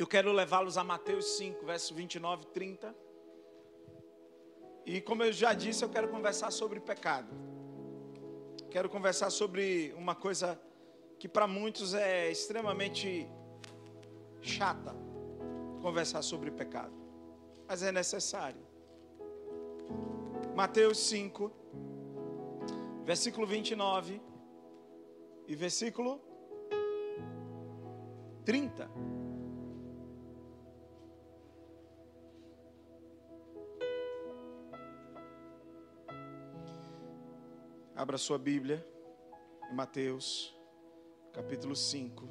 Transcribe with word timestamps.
Eu 0.00 0.06
quero 0.06 0.32
levá-los 0.32 0.78
a 0.78 0.82
Mateus 0.82 1.36
5, 1.36 1.66
verso 1.66 1.94
29 1.94 2.44
e 2.44 2.46
30. 2.46 2.96
E 4.86 4.98
como 5.02 5.22
eu 5.22 5.30
já 5.30 5.52
disse, 5.52 5.84
eu 5.84 5.90
quero 5.90 6.08
conversar 6.08 6.50
sobre 6.50 6.80
pecado. 6.80 7.28
Quero 8.70 8.88
conversar 8.88 9.28
sobre 9.28 9.92
uma 9.98 10.14
coisa 10.14 10.58
que 11.18 11.28
para 11.28 11.46
muitos 11.46 11.92
é 11.92 12.30
extremamente 12.30 13.28
chata 14.40 14.96
conversar 15.82 16.22
sobre 16.22 16.50
pecado, 16.50 16.96
mas 17.68 17.82
é 17.82 17.92
necessário. 17.92 18.66
Mateus 20.56 20.96
5, 20.96 21.52
versículo 23.04 23.46
29 23.46 24.18
e 25.46 25.54
versículo 25.54 26.22
30. 28.46 29.19
Abra 38.00 38.16
sua 38.16 38.38
Bíblia 38.38 38.82
em 39.70 39.74
Mateus, 39.74 40.58
capítulo 41.34 41.76
5, 41.76 42.26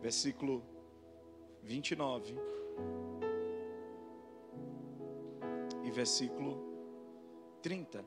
versículo 0.00 0.64
29 1.62 2.34
e 5.84 5.90
versículo 5.90 6.56
30. 7.60 8.02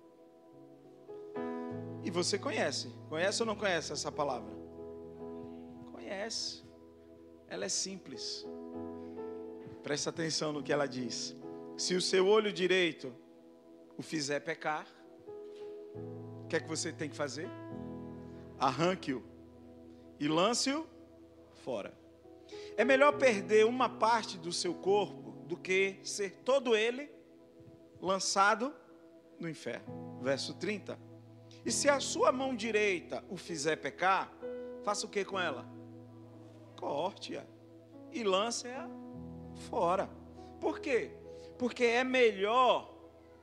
E 2.03 2.09
você 2.09 2.39
conhece, 2.39 2.89
conhece 3.09 3.43
ou 3.43 3.45
não 3.45 3.55
conhece 3.55 3.93
essa 3.93 4.11
palavra? 4.11 4.51
Conhece, 5.91 6.63
ela 7.47 7.65
é 7.65 7.69
simples. 7.69 8.43
Presta 9.83 10.09
atenção 10.09 10.51
no 10.51 10.63
que 10.63 10.73
ela 10.73 10.87
diz. 10.87 11.35
Se 11.77 11.93
o 11.93 12.01
seu 12.01 12.25
olho 12.25 12.51
direito 12.51 13.20
o 14.01 14.03
fizer 14.03 14.39
pecar, 14.39 14.87
o 16.43 16.47
que 16.47 16.55
é 16.55 16.59
que 16.59 16.67
você 16.67 16.91
tem 16.91 17.07
que 17.07 17.15
fazer? 17.15 17.47
Arranque-o 18.57 19.23
e 20.19 20.27
lance-o 20.27 20.87
fora. 21.63 21.93
É 22.75 22.83
melhor 22.83 23.15
perder 23.19 23.63
uma 23.63 23.87
parte 23.87 24.39
do 24.39 24.51
seu 24.51 24.73
corpo 24.73 25.45
do 25.45 25.55
que 25.55 25.99
ser 26.03 26.31
todo 26.43 26.75
ele 26.75 27.11
lançado 28.01 28.73
no 29.39 29.47
inferno. 29.47 30.19
Verso 30.19 30.55
30. 30.55 30.97
E 31.63 31.71
se 31.71 31.87
a 31.87 31.99
sua 31.99 32.31
mão 32.31 32.55
direita 32.55 33.23
o 33.29 33.37
fizer 33.37 33.75
pecar, 33.75 34.33
faça 34.83 35.05
o 35.05 35.09
que 35.09 35.23
com 35.23 35.39
ela? 35.39 35.63
Corte-a 36.75 37.45
e 38.11 38.23
lance-a 38.23 38.89
fora. 39.69 40.09
Por 40.59 40.79
quê? 40.79 41.11
Porque 41.59 41.83
é 41.83 42.03
melhor 42.03 42.90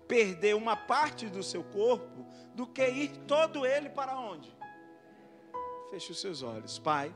perder 0.08 0.56
uma 0.56 0.74
parte 0.74 1.26
do 1.26 1.42
seu 1.42 1.62
corpo 1.62 2.26
do 2.54 2.66
que 2.66 2.88
ir 2.88 3.10
todo 3.26 3.64
ele 3.64 3.90
para 3.90 4.18
onde? 4.18 4.56
Feche 5.90 6.12
os 6.12 6.20
seus 6.20 6.42
olhos. 6.42 6.78
Pai, 6.78 7.14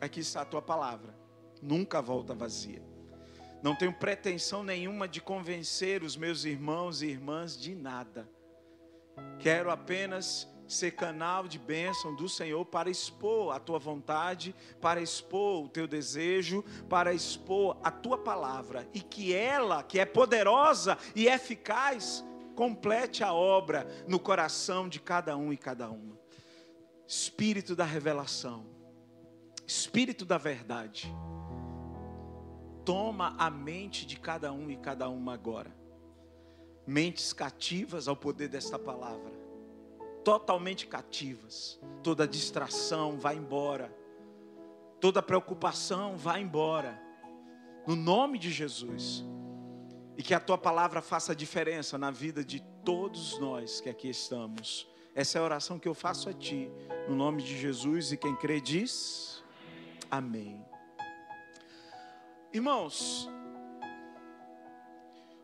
aqui 0.00 0.20
está 0.20 0.42
a 0.42 0.46
tua 0.46 0.62
palavra. 0.62 1.14
Nunca 1.60 2.00
volta 2.00 2.34
vazia. 2.34 2.82
Não 3.62 3.76
tenho 3.76 3.92
pretensão 3.92 4.64
nenhuma 4.64 5.06
de 5.06 5.20
convencer 5.20 6.02
os 6.02 6.16
meus 6.16 6.44
irmãos 6.44 7.02
e 7.02 7.06
irmãs 7.06 7.56
de 7.56 7.74
nada. 7.74 8.28
Quero 9.38 9.70
apenas 9.70 10.48
ser 10.72 10.92
canal 10.92 11.46
de 11.46 11.58
bênção 11.58 12.14
do 12.14 12.28
Senhor 12.28 12.64
para 12.64 12.90
expor 12.90 13.54
a 13.54 13.60
tua 13.60 13.78
vontade, 13.78 14.54
para 14.80 15.00
expor 15.00 15.64
o 15.64 15.68
teu 15.68 15.86
desejo, 15.86 16.64
para 16.88 17.12
expor 17.12 17.76
a 17.82 17.90
tua 17.90 18.18
palavra 18.18 18.88
e 18.94 19.00
que 19.00 19.34
ela, 19.34 19.82
que 19.82 19.98
é 19.98 20.04
poderosa 20.04 20.98
e 21.14 21.26
eficaz, 21.26 22.24
complete 22.54 23.22
a 23.22 23.32
obra 23.32 23.86
no 24.08 24.18
coração 24.18 24.88
de 24.88 25.00
cada 25.00 25.36
um 25.36 25.52
e 25.52 25.56
cada 25.56 25.90
uma. 25.90 26.18
Espírito 27.06 27.76
da 27.76 27.84
revelação, 27.84 28.66
Espírito 29.66 30.24
da 30.24 30.38
verdade, 30.38 31.12
toma 32.84 33.34
a 33.38 33.48
mente 33.48 34.06
de 34.06 34.18
cada 34.18 34.52
um 34.52 34.70
e 34.70 34.76
cada 34.76 35.08
uma 35.08 35.34
agora. 35.34 35.74
Mentes 36.86 37.32
cativas 37.32 38.08
ao 38.08 38.16
poder 38.16 38.48
desta 38.48 38.78
palavra 38.78 39.41
totalmente 40.24 40.86
cativas. 40.86 41.80
Toda 42.02 42.26
distração 42.26 43.18
vai 43.18 43.36
embora. 43.36 43.94
Toda 45.00 45.22
preocupação 45.22 46.16
vai 46.16 46.40
embora. 46.40 47.00
No 47.86 47.96
nome 47.96 48.38
de 48.38 48.50
Jesus. 48.50 49.24
E 50.16 50.22
que 50.22 50.34
a 50.34 50.40
tua 50.40 50.58
palavra 50.58 51.00
faça 51.00 51.34
diferença 51.34 51.96
na 51.96 52.10
vida 52.10 52.44
de 52.44 52.60
todos 52.84 53.38
nós 53.38 53.80
que 53.80 53.88
aqui 53.88 54.08
estamos. 54.08 54.88
Essa 55.14 55.38
é 55.38 55.40
a 55.40 55.44
oração 55.44 55.78
que 55.78 55.88
eu 55.88 55.94
faço 55.94 56.28
a 56.28 56.32
ti, 56.32 56.70
no 57.08 57.14
nome 57.14 57.42
de 57.42 57.58
Jesus. 57.58 58.12
E 58.12 58.16
quem 58.16 58.34
crê 58.36 58.60
diz: 58.60 59.42
Amém. 60.10 60.64
Irmãos, 62.52 63.28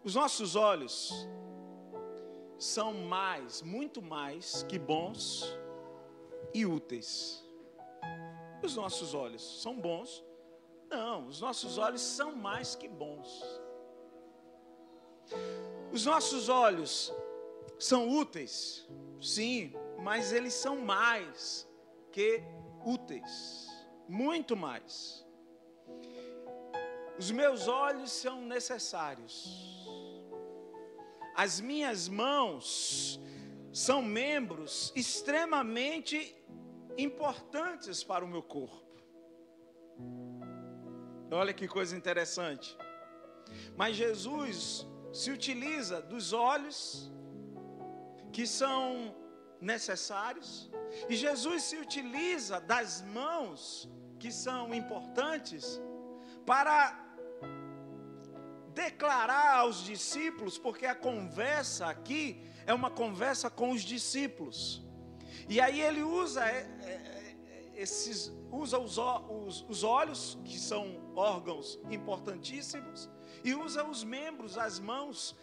os 0.05 0.15
nossos 0.15 0.56
olhos 0.56 1.28
são 2.58 2.92
mais, 2.92 3.62
muito 3.62 4.02
mais 4.02 4.64
que 4.64 4.78
bons 4.78 5.56
e 6.52 6.66
úteis. 6.66 7.44
Os 8.62 8.74
nossos 8.74 9.14
olhos 9.14 9.62
são 9.62 9.80
bons? 9.80 10.24
Não, 10.91 11.26
os 11.28 11.41
nossos 11.41 11.78
olhos 11.78 12.00
são 12.00 12.34
mais 12.34 12.74
que 12.74 12.88
bons. 12.88 13.44
Os 15.92 16.04
nossos 16.04 16.48
olhos 16.48 17.12
são 17.78 18.08
úteis? 18.08 18.88
Sim, 19.20 19.72
mas 20.00 20.32
eles 20.32 20.54
são 20.54 20.80
mais 20.80 21.69
que 22.10 22.42
úteis, 22.84 23.69
muito 24.08 24.56
mais. 24.56 25.25
Os 27.19 27.30
meus 27.30 27.69
olhos 27.69 28.10
são 28.10 28.40
necessários 28.40 29.78
as 31.44 31.60
minhas 31.60 32.09
mãos 32.09 33.21
são 33.72 34.03
membros 34.03 34.93
extremamente 34.97 36.16
importantes 37.06 38.03
para 38.03 38.25
o 38.25 38.28
meu 38.28 38.43
corpo. 38.43 38.84
Olha 41.31 41.54
que 41.54 41.69
coisa 41.69 41.97
interessante. 41.97 42.76
Mas 43.76 43.94
Jesus 43.94 44.84
se 45.12 45.31
utiliza 45.31 46.03
dos 46.03 46.32
olhos, 46.32 47.09
que 48.32 48.44
são 48.44 49.15
necessários, 49.60 50.69
e 51.09 51.15
Jesus 51.15 51.62
se 51.62 51.76
utiliza 51.76 52.60
das 52.60 53.03
mãos, 53.03 53.88
que 54.19 54.32
são 54.32 54.75
importantes, 54.75 55.81
para 56.44 57.07
declarar 58.78 59.59
aos 59.59 59.84
discípulos, 59.84 60.56
porque 60.56 60.87
a 60.87 60.94
conversa 60.94 61.87
aqui 61.87 62.41
é 62.65 62.72
uma 62.72 62.91
conversa 62.91 63.50
com 63.50 63.72
os 63.72 63.83
discípulos. 63.83 64.87
E 65.49 65.61
aí 65.61 65.81
ele 65.81 66.03
usa 66.03 66.44
é, 66.44 66.59
é, 66.83 66.93
é, 66.93 67.72
esses, 67.75 68.33
usa 68.53 68.78
os, 68.78 68.97
os, 68.97 69.67
os 69.69 69.83
olhos, 69.83 70.38
que 70.44 70.59
são 70.61 71.12
órgãos 71.17 71.81
importantíssimos, 71.91 73.11
e 73.43 73.53
usa 73.53 73.83
os 73.84 74.05
membros, 74.05 74.56
as 74.56 74.78
mãos, 74.78 75.37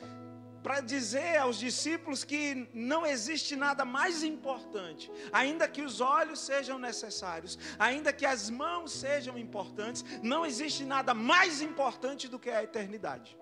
para 0.65 0.81
dizer 0.81 1.37
aos 1.37 1.57
discípulos 1.59 2.23
que 2.23 2.67
não 2.73 3.05
existe 3.05 3.55
nada 3.55 3.85
mais 3.85 4.23
importante, 4.23 5.11
ainda 5.31 5.67
que 5.67 5.83
os 5.83 6.01
olhos 6.01 6.39
sejam 6.39 6.79
necessários, 6.79 7.55
ainda 7.77 8.11
que 8.11 8.25
as 8.25 8.49
mãos 8.49 8.91
sejam 8.91 9.37
importantes, 9.37 10.03
não 10.23 10.43
existe 10.43 10.83
nada 10.83 11.13
mais 11.13 11.61
importante 11.61 12.27
do 12.27 12.39
que 12.39 12.49
a 12.49 12.63
eternidade. 12.63 13.37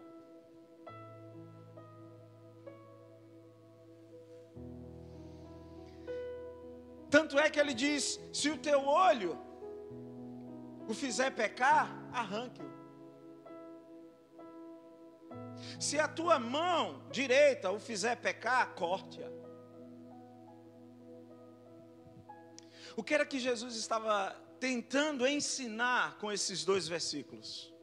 Tanto 7.09 7.39
é 7.39 7.49
que 7.49 7.59
ele 7.63 7.73
diz: 7.73 8.19
se 8.33 8.49
o 8.49 8.57
teu 8.57 8.81
olho 8.85 9.39
o 10.89 10.93
fizer 10.93 11.31
pecar, 11.31 11.87
arranque-o. 12.11 12.72
Se 15.80 16.00
a 16.00 16.07
tua 16.07 16.39
mão 16.39 17.07
direita 17.12 17.71
o 17.71 17.80
fizer 17.80 18.15
pecar, 18.18 18.74
corte-a. 18.75 19.30
O 22.95 23.04
que 23.04 23.13
era 23.13 23.25
que 23.25 23.39
Jesus 23.39 23.75
estava 23.75 24.31
tentando 24.60 25.27
ensinar 25.27 26.18
com 26.19 26.31
esses 26.31 26.63
dois 26.63 26.88
versículos? 26.88 27.74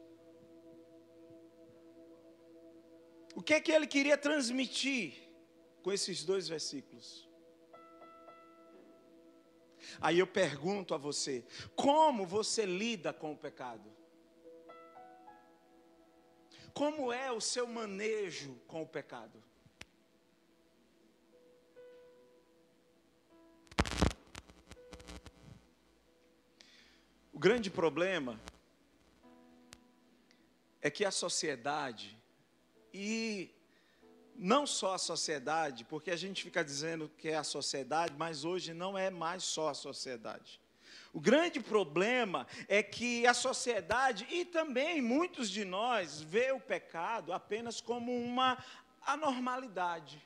O 3.35 3.41
que 3.41 3.53
é 3.53 3.61
que 3.61 3.71
ele 3.71 3.87
queria 3.87 4.17
transmitir 4.17 5.13
com 5.83 5.91
esses 5.91 6.23
dois 6.23 6.47
versículos? 6.47 7.29
Aí 9.99 10.19
eu 10.19 10.27
pergunto 10.27 10.93
a 10.93 10.97
você: 10.97 11.45
como 11.75 12.25
você 12.25 12.65
lida 12.65 13.11
com 13.11 13.33
o 13.33 13.37
pecado? 13.37 13.90
Como 16.73 17.11
é 17.11 17.31
o 17.31 17.41
seu 17.41 17.67
manejo 17.67 18.55
com 18.67 18.81
o 18.81 18.87
pecado? 18.87 19.43
O 27.33 27.39
grande 27.39 27.69
problema 27.69 28.39
é 30.81 30.89
que 30.89 31.03
a 31.03 31.11
sociedade, 31.11 32.17
e 32.93 33.53
não 34.35 34.65
só 34.65 34.93
a 34.93 34.97
sociedade, 34.97 35.83
porque 35.85 36.09
a 36.09 36.15
gente 36.15 36.43
fica 36.43 36.63
dizendo 36.63 37.09
que 37.17 37.27
é 37.27 37.35
a 37.35 37.43
sociedade, 37.43 38.15
mas 38.17 38.45
hoje 38.45 38.73
não 38.73 38.97
é 38.97 39.09
mais 39.09 39.43
só 39.43 39.69
a 39.69 39.73
sociedade. 39.73 40.60
O 41.13 41.19
grande 41.19 41.59
problema 41.59 42.47
é 42.69 42.81
que 42.81 43.27
a 43.27 43.33
sociedade 43.33 44.25
e 44.29 44.45
também 44.45 45.01
muitos 45.01 45.49
de 45.49 45.65
nós 45.65 46.21
vê 46.21 46.51
o 46.51 46.59
pecado 46.59 47.33
apenas 47.33 47.81
como 47.81 48.15
uma 48.15 48.57
anormalidade. 49.01 50.25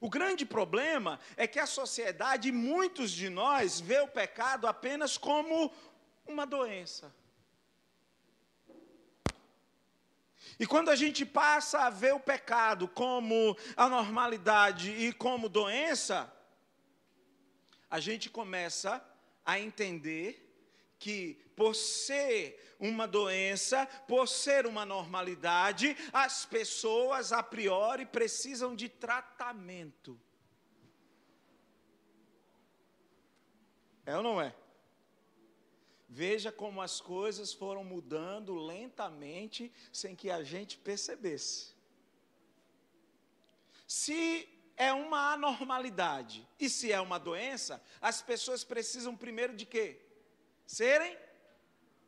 O 0.00 0.08
grande 0.08 0.44
problema 0.44 1.20
é 1.36 1.46
que 1.46 1.60
a 1.60 1.66
sociedade 1.66 2.48
e 2.48 2.52
muitos 2.52 3.12
de 3.12 3.28
nós 3.28 3.78
vê 3.80 4.00
o 4.00 4.08
pecado 4.08 4.66
apenas 4.66 5.16
como 5.16 5.72
uma 6.26 6.46
doença. 6.46 7.14
E 10.58 10.66
quando 10.66 10.88
a 10.88 10.96
gente 10.96 11.24
passa 11.24 11.80
a 11.80 11.90
ver 11.90 12.14
o 12.14 12.20
pecado 12.20 12.88
como 12.88 13.56
anormalidade 13.76 14.90
e 14.90 15.12
como 15.12 15.48
doença, 15.48 16.32
a 17.90 17.98
gente 17.98 18.30
começa 18.30 19.04
a 19.44 19.58
entender 19.58 20.46
que, 20.98 21.34
por 21.56 21.74
ser 21.74 22.76
uma 22.78 23.08
doença, 23.08 23.86
por 24.06 24.28
ser 24.28 24.66
uma 24.66 24.86
normalidade, 24.86 25.96
as 26.12 26.46
pessoas 26.46 27.32
a 27.32 27.42
priori 27.42 28.06
precisam 28.06 28.76
de 28.76 28.88
tratamento. 28.88 30.20
É 34.06 34.16
ou 34.16 34.22
não 34.22 34.40
é? 34.40 34.54
Veja 36.08 36.50
como 36.50 36.82
as 36.82 37.00
coisas 37.00 37.52
foram 37.52 37.84
mudando 37.84 38.54
lentamente, 38.54 39.72
sem 39.92 40.16
que 40.16 40.30
a 40.30 40.42
gente 40.42 40.76
percebesse. 40.78 41.74
Se 43.86 44.48
é 44.80 44.94
uma 44.94 45.34
anormalidade. 45.34 46.48
E 46.58 46.70
se 46.70 46.90
é 46.90 46.98
uma 46.98 47.18
doença, 47.18 47.82
as 48.00 48.22
pessoas 48.22 48.64
precisam 48.64 49.14
primeiro 49.14 49.54
de 49.54 49.66
quê? 49.66 50.00
Serem 50.66 51.18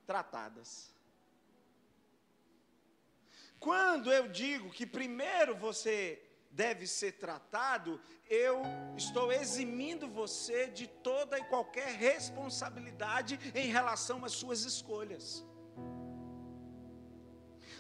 tratadas. 0.06 0.90
Quando 3.60 4.10
eu 4.10 4.26
digo 4.26 4.70
que 4.70 4.86
primeiro 4.86 5.54
você 5.54 6.19
deve 6.50 6.86
ser 6.86 7.12
tratado, 7.19 8.00
eu 8.26 8.62
estou 8.96 9.30
eximindo 9.30 10.08
você 10.08 10.66
de 10.68 10.86
toda 10.86 11.38
e 11.38 11.44
qualquer 11.44 11.92
responsabilidade 11.92 13.38
em 13.54 13.66
relação 13.66 14.25
às 14.25 14.32
suas 14.32 14.64
escolhas. 14.64 15.44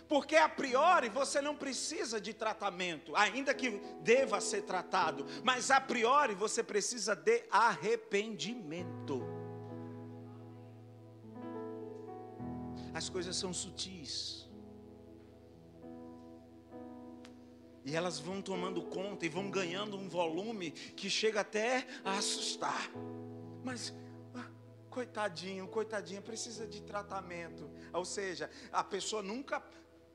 Porque 0.08 0.36
a 0.36 0.48
priori 0.48 1.08
você 1.08 1.40
não 1.40 1.56
precisa 1.56 2.20
de 2.20 2.34
tratamento, 2.34 3.16
ainda 3.16 3.54
que 3.54 3.70
deva 4.02 4.40
ser 4.40 4.62
tratado, 4.62 5.26
mas 5.42 5.70
a 5.70 5.80
priori 5.80 6.34
você 6.34 6.62
precisa 6.62 7.14
de 7.14 7.44
arrependimento. 7.50 9.22
As 12.94 13.08
coisas 13.08 13.36
são 13.36 13.52
sutis. 13.52 14.42
E 17.84 17.96
elas 17.96 18.18
vão 18.18 18.40
tomando 18.40 18.82
conta 18.82 19.26
e 19.26 19.28
vão 19.28 19.50
ganhando 19.50 19.96
um 19.96 20.08
volume 20.08 20.70
que 20.70 21.10
chega 21.10 21.40
até 21.40 21.86
a 22.04 22.18
assustar. 22.18 22.90
Mas 23.64 23.92
ah, 24.34 24.48
coitadinho, 24.88 25.66
coitadinha, 25.66 26.22
precisa 26.22 26.66
de 26.66 26.80
tratamento. 26.82 27.68
Ou 27.92 28.04
seja, 28.04 28.48
a 28.70 28.84
pessoa 28.84 29.22
nunca 29.22 29.62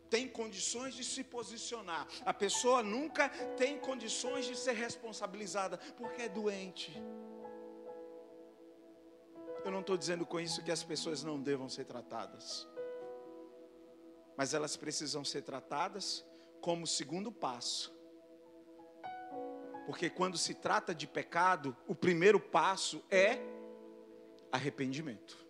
tem 0.09 0.27
condições 0.27 0.93
de 0.93 1.03
se 1.03 1.23
posicionar. 1.23 2.07
A 2.25 2.33
pessoa 2.33 2.81
nunca 2.83 3.29
tem 3.55 3.77
condições 3.79 4.45
de 4.45 4.55
ser 4.55 4.73
responsabilizada 4.73 5.77
porque 5.97 6.23
é 6.23 6.29
doente. 6.29 6.91
Eu 9.65 9.71
não 9.71 9.81
estou 9.81 9.97
dizendo 9.97 10.25
com 10.25 10.39
isso 10.39 10.63
que 10.63 10.71
as 10.71 10.83
pessoas 10.83 11.23
não 11.23 11.41
devam 11.41 11.67
ser 11.67 11.85
tratadas, 11.85 12.67
mas 14.37 14.53
elas 14.53 14.77
precisam 14.77 15.25
ser 15.25 15.41
tratadas 15.41 16.25
como 16.61 16.87
segundo 16.87 17.31
passo. 17.31 17.93
Porque 19.85 20.09
quando 20.09 20.37
se 20.37 20.53
trata 20.53 20.93
de 20.93 21.07
pecado, 21.07 21.75
o 21.87 21.95
primeiro 21.95 22.39
passo 22.39 23.03
é 23.09 23.39
arrependimento. 24.51 25.45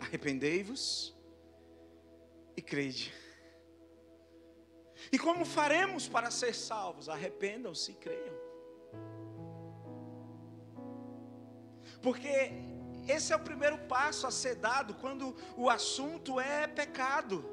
Arrependei-vos 0.00 1.15
e 2.56 2.62
crede. 2.62 3.12
E 5.12 5.18
como 5.18 5.44
faremos 5.44 6.08
para 6.08 6.30
ser 6.30 6.54
salvos? 6.54 7.08
Arrependam-se 7.08 7.92
e 7.92 7.94
creiam. 7.94 8.34
Porque 12.02 12.52
esse 13.06 13.32
é 13.32 13.36
o 13.36 13.40
primeiro 13.40 13.78
passo 13.86 14.26
a 14.26 14.30
ser 14.30 14.56
dado 14.56 14.94
quando 14.94 15.36
o 15.56 15.68
assunto 15.68 16.40
é 16.40 16.66
pecado. 16.66 17.44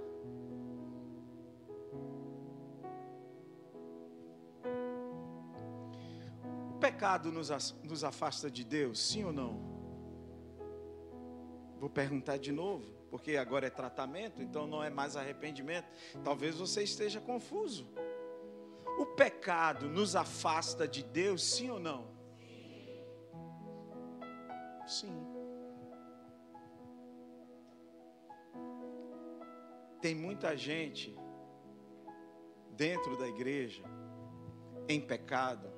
O 6.72 6.80
pecado 6.80 7.32
nos, 7.32 7.50
nos 7.84 8.04
afasta 8.04 8.50
de 8.50 8.64
Deus, 8.64 9.00
sim 9.00 9.24
ou 9.24 9.34
não? 9.34 9.74
Vou 11.80 11.90
perguntar 11.90 12.38
de 12.38 12.52
novo 12.52 13.03
porque 13.14 13.38
agora 13.38 13.68
é 13.68 13.70
tratamento, 13.70 14.42
então 14.42 14.66
não 14.66 14.84
é 14.84 14.90
mais 14.90 15.16
arrependimento. 15.16 15.88
Talvez 16.24 16.56
você 16.56 16.82
esteja 16.82 17.22
confuso. 17.22 17.88
O 18.98 19.06
pecado 19.06 19.88
nos 19.88 20.16
afasta 20.16 20.88
de 20.88 21.04
Deus, 21.04 21.44
sim 21.44 21.70
ou 21.70 21.80
não? 21.80 22.08
Sim. 24.88 25.16
Tem 30.02 30.16
muita 30.16 30.58
gente 30.58 31.16
dentro 32.72 33.16
da 33.16 33.28
igreja 33.28 33.84
em 34.90 35.00
pecado 35.00 35.72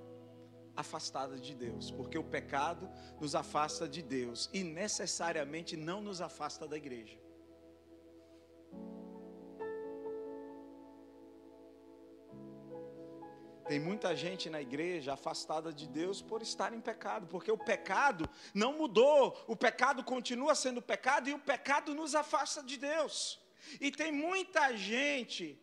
afastada 0.74 1.38
de 1.38 1.54
Deus, 1.54 1.92
porque 1.92 2.18
o 2.18 2.24
pecado 2.24 2.90
nos 3.20 3.36
afasta 3.36 3.90
de 3.90 4.02
Deus 4.02 4.50
e 4.54 4.64
necessariamente 4.64 5.76
não 5.76 6.00
nos 6.00 6.22
afasta 6.22 6.66
da 6.66 6.78
igreja. 6.78 7.25
Tem 13.68 13.80
muita 13.80 14.16
gente 14.16 14.50
na 14.50 14.62
igreja 14.62 15.14
afastada 15.14 15.74
de 15.74 15.88
Deus 15.88 16.22
por 16.22 16.42
estar 16.42 16.72
em 16.74 16.80
pecado, 16.80 17.26
porque 17.28 17.52
o 17.52 17.58
pecado 17.58 18.30
não 18.54 18.74
mudou, 18.74 19.44
o 19.48 19.56
pecado 19.56 20.04
continua 20.04 20.54
sendo 20.54 20.82
pecado 20.82 21.30
e 21.30 21.34
o 21.34 21.40
pecado 21.40 21.96
nos 21.96 22.14
afasta 22.14 22.62
de 22.62 22.78
Deus. 22.78 23.42
E 23.82 23.92
tem 23.92 24.12
muita 24.12 24.78
gente 24.78 25.60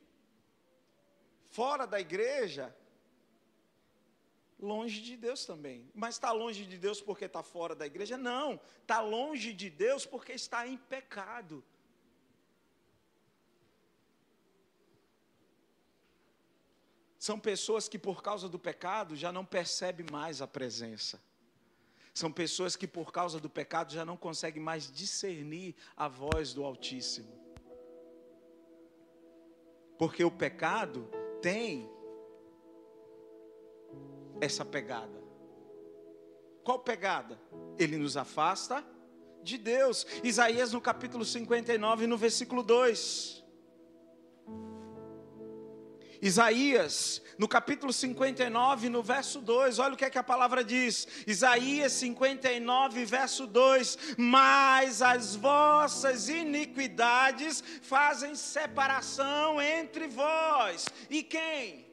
fora 1.48 1.86
da 1.86 2.00
igreja 2.00 2.74
longe 4.58 5.00
de 5.00 5.16
Deus 5.16 5.44
também. 5.44 5.90
Mas 5.94 6.14
está 6.14 6.32
longe 6.32 6.64
de 6.64 6.78
Deus 6.78 7.00
porque 7.00 7.26
está 7.26 7.42
fora 7.42 7.74
da 7.74 7.86
igreja? 7.86 8.16
Não, 8.16 8.60
está 8.80 9.00
longe 9.00 9.52
de 9.52 9.68
Deus 9.68 10.06
porque 10.06 10.32
está 10.32 10.66
em 10.66 10.76
pecado. 10.76 11.64
São 17.22 17.38
pessoas 17.38 17.88
que, 17.88 18.00
por 18.00 18.20
causa 18.20 18.48
do 18.48 18.58
pecado, 18.58 19.14
já 19.14 19.30
não 19.30 19.44
percebem 19.44 20.04
mais 20.10 20.42
a 20.42 20.46
presença. 20.48 21.22
São 22.12 22.32
pessoas 22.32 22.74
que, 22.74 22.84
por 22.84 23.12
causa 23.12 23.38
do 23.38 23.48
pecado, 23.48 23.92
já 23.92 24.04
não 24.04 24.16
conseguem 24.16 24.60
mais 24.60 24.90
discernir 24.90 25.76
a 25.96 26.08
voz 26.08 26.52
do 26.52 26.64
Altíssimo. 26.64 27.32
Porque 29.96 30.24
o 30.24 30.32
pecado 30.32 31.08
tem 31.40 31.88
essa 34.40 34.64
pegada. 34.64 35.22
Qual 36.64 36.80
pegada? 36.80 37.40
Ele 37.78 37.98
nos 37.98 38.16
afasta 38.16 38.84
de 39.44 39.58
Deus. 39.58 40.04
Isaías 40.24 40.72
no 40.72 40.80
capítulo 40.80 41.24
59, 41.24 42.08
no 42.08 42.18
versículo 42.18 42.64
2. 42.64 43.41
Isaías, 46.22 47.20
no 47.36 47.48
capítulo 47.48 47.92
59, 47.92 48.88
no 48.88 49.02
verso 49.02 49.40
2, 49.40 49.80
olha 49.80 49.94
o 49.94 49.96
que 49.96 50.04
é 50.04 50.10
que 50.10 50.18
a 50.18 50.22
palavra 50.22 50.62
diz. 50.62 51.08
Isaías 51.26 51.92
59, 51.94 53.04
verso 53.04 53.44
2: 53.44 53.98
Mas 54.16 55.02
as 55.02 55.34
vossas 55.34 56.28
iniquidades 56.28 57.62
fazem 57.82 58.36
separação 58.36 59.60
entre 59.60 60.06
vós. 60.06 60.86
E 61.10 61.24
quem? 61.24 61.91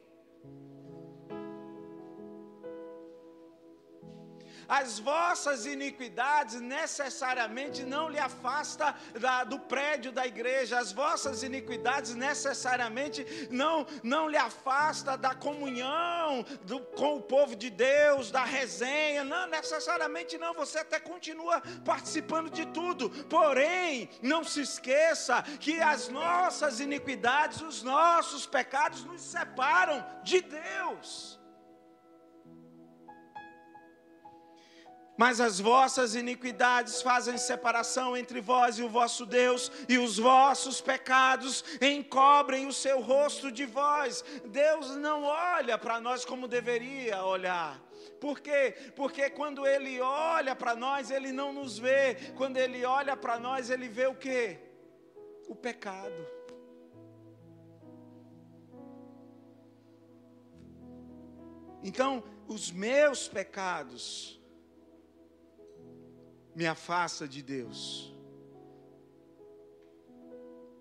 As 4.70 5.00
vossas 5.00 5.66
iniquidades 5.66 6.62
necessariamente 6.62 7.84
não 7.84 8.08
lhe 8.08 8.20
afasta 8.20 8.96
da, 9.20 9.44
do 9.44 9.58
prédio 9.58 10.12
da 10.12 10.28
igreja, 10.28 10.78
as 10.78 10.92
vossas 10.92 11.42
iniquidades 11.42 12.14
necessariamente 12.14 13.26
não, 13.50 13.88
não 14.04 14.30
lhe 14.30 14.38
afasta 14.38 15.18
da 15.18 15.34
comunhão 15.34 16.46
do, 16.64 16.80
com 16.80 17.18
o 17.18 17.22
povo 17.22 17.56
de 17.56 17.72
Deus, 17.72 18.30
da 18.30 18.44
resenha, 18.44 19.24
não, 19.24 19.48
necessariamente 19.48 20.38
não, 20.38 20.54
você 20.54 20.78
até 20.78 21.00
continua 21.00 21.62
participando 21.84 22.52
de 22.52 22.68
tudo, 22.68 23.10
porém, 23.26 24.08
não 24.22 24.44
se 24.44 24.62
esqueça 24.62 25.42
que 25.60 25.82
as 25.82 26.10
nossas 26.10 26.80
iniquidades, 26.80 27.62
os 27.62 27.82
nossos 27.82 28.46
pecados 28.46 29.04
nos 29.04 29.22
separam 29.22 30.06
de 30.24 30.42
Deus. 30.42 31.39
Mas 35.20 35.42
as 35.42 35.60
vossas 35.60 36.16
iniquidades 36.16 37.02
fazem 37.02 37.38
separação 37.38 38.16
entre 38.16 38.40
vós 38.40 38.80
e 38.80 38.84
o 38.84 38.88
vosso 38.88 39.26
Deus, 39.26 39.70
e 39.90 39.98
os 39.98 40.18
vossos 40.18 40.80
pecados 40.80 41.62
encobrem 41.82 42.68
o 42.68 42.72
seu 42.72 43.02
rosto 43.02 43.52
de 43.52 43.66
vós. 43.66 44.24
Deus 44.46 44.96
não 44.96 45.26
olha 45.26 45.78
para 45.78 46.00
nós 46.00 46.24
como 46.24 46.48
deveria 46.48 47.22
olhar. 47.26 47.84
Por 48.22 48.40
quê? 48.40 48.74
Porque 48.96 49.30
quando 49.30 49.68
Ele 49.68 50.00
olha 50.00 50.56
para 50.56 50.74
nós, 50.74 51.12
Ele 51.12 51.34
não 51.34 51.52
nos 51.52 51.78
vê. 51.78 52.16
Quando 52.38 52.56
Ele 52.56 52.86
olha 52.86 53.18
para 53.18 53.38
nós, 53.38 53.70
Ele 53.70 53.90
vê 53.90 54.08
o 54.08 54.16
quê? 54.16 54.58
O 55.50 55.54
pecado. 55.54 56.26
Então, 61.84 62.24
os 62.48 62.72
meus 62.72 63.28
pecados, 63.28 64.39
me 66.56 66.66
afasta 66.66 67.28
de 67.28 67.42
Deus. 67.42 68.14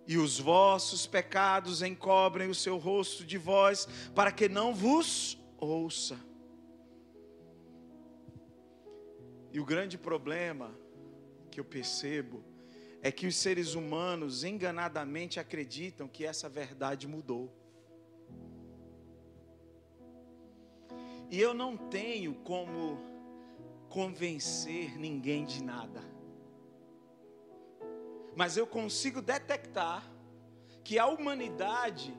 E 0.07 0.17
os 0.17 0.39
vossos 0.39 1.07
pecados 1.07 1.83
encobrem 1.83 2.49
o 2.49 2.55
seu 2.55 2.79
rosto 2.79 3.25
de 3.25 3.37
vós, 3.37 3.87
para 4.15 4.33
que 4.33 4.49
não 4.49 4.75
vos 4.75 5.39
ouça. 5.59 6.19
E 9.53 9.61
o 9.61 9.65
grande 9.65 9.99
problema 9.99 10.75
que 11.51 11.61
eu 11.61 11.65
percebo 11.65 12.45
é 13.03 13.13
que 13.13 13.27
os 13.27 13.37
seres 13.37 13.75
humanos 13.75 14.45
enganadamente 14.45 15.39
acreditam 15.39 16.09
que 16.09 16.25
essa 16.25 16.49
verdade 16.49 17.07
mudou. 17.07 17.53
E 21.31 21.39
eu 21.41 21.53
não 21.53 21.77
tenho 21.77 22.35
como 22.37 22.99
convencer 23.89 24.99
ninguém 24.99 25.45
de 25.45 25.63
nada. 25.63 26.03
Mas 28.37 28.57
eu 28.57 28.67
consigo 28.67 29.21
detectar 29.21 30.09
que 30.85 30.99
a 30.99 31.07
humanidade 31.07 32.15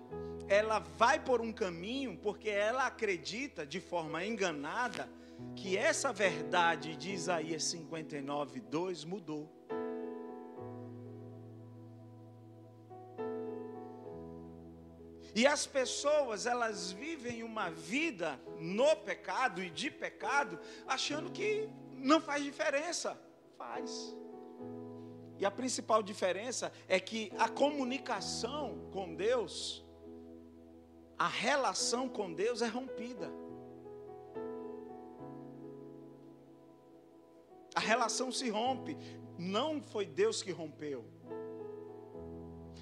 ela 0.47 0.79
vai 0.79 1.23
por 1.23 1.41
um 1.41 1.53
caminho 1.53 2.17
porque 2.17 2.49
ela 2.49 2.87
acredita 2.87 3.65
de 3.65 3.79
forma 3.79 4.25
enganada 4.25 5.09
que 5.55 5.77
essa 5.77 6.11
verdade 6.11 6.95
de 6.95 7.11
Isaías 7.11 7.63
59, 7.63 8.59
2 8.59 9.05
mudou. 9.05 9.58
E 15.35 15.45
as 15.45 15.65
pessoas, 15.67 16.45
elas 16.45 16.91
vivem 16.91 17.43
uma 17.43 17.69
vida 17.69 18.39
no 18.59 18.95
pecado 18.95 19.61
e 19.61 19.69
de 19.69 19.91
pecado, 19.91 20.59
achando 20.87 21.31
que 21.31 21.69
não 21.91 22.19
faz 22.19 22.43
diferença. 22.43 23.19
Faz. 23.57 24.15
E 25.37 25.45
a 25.45 25.51
principal 25.51 26.01
diferença 26.03 26.71
é 26.87 26.99
que 26.99 27.31
a 27.37 27.47
comunicação 27.47 28.89
com 28.91 29.15
Deus, 29.15 29.85
a 31.17 31.27
relação 31.27 32.09
com 32.09 32.33
Deus 32.33 32.61
é 32.61 32.67
rompida. 32.67 33.31
A 37.75 37.79
relação 37.79 38.31
se 38.31 38.49
rompe. 38.49 38.97
Não 39.37 39.81
foi 39.81 40.05
Deus 40.05 40.43
que 40.43 40.51
rompeu, 40.51 41.05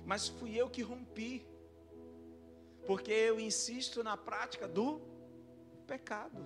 mas 0.03 0.27
fui 0.27 0.55
eu 0.55 0.67
que 0.67 0.81
rompi 0.81 1.45
porque 2.87 3.11
eu 3.11 3.37
insisto 3.37 4.01
na 4.01 4.15
prática 4.15 4.65
do 4.65 5.01
pecado. 5.85 6.41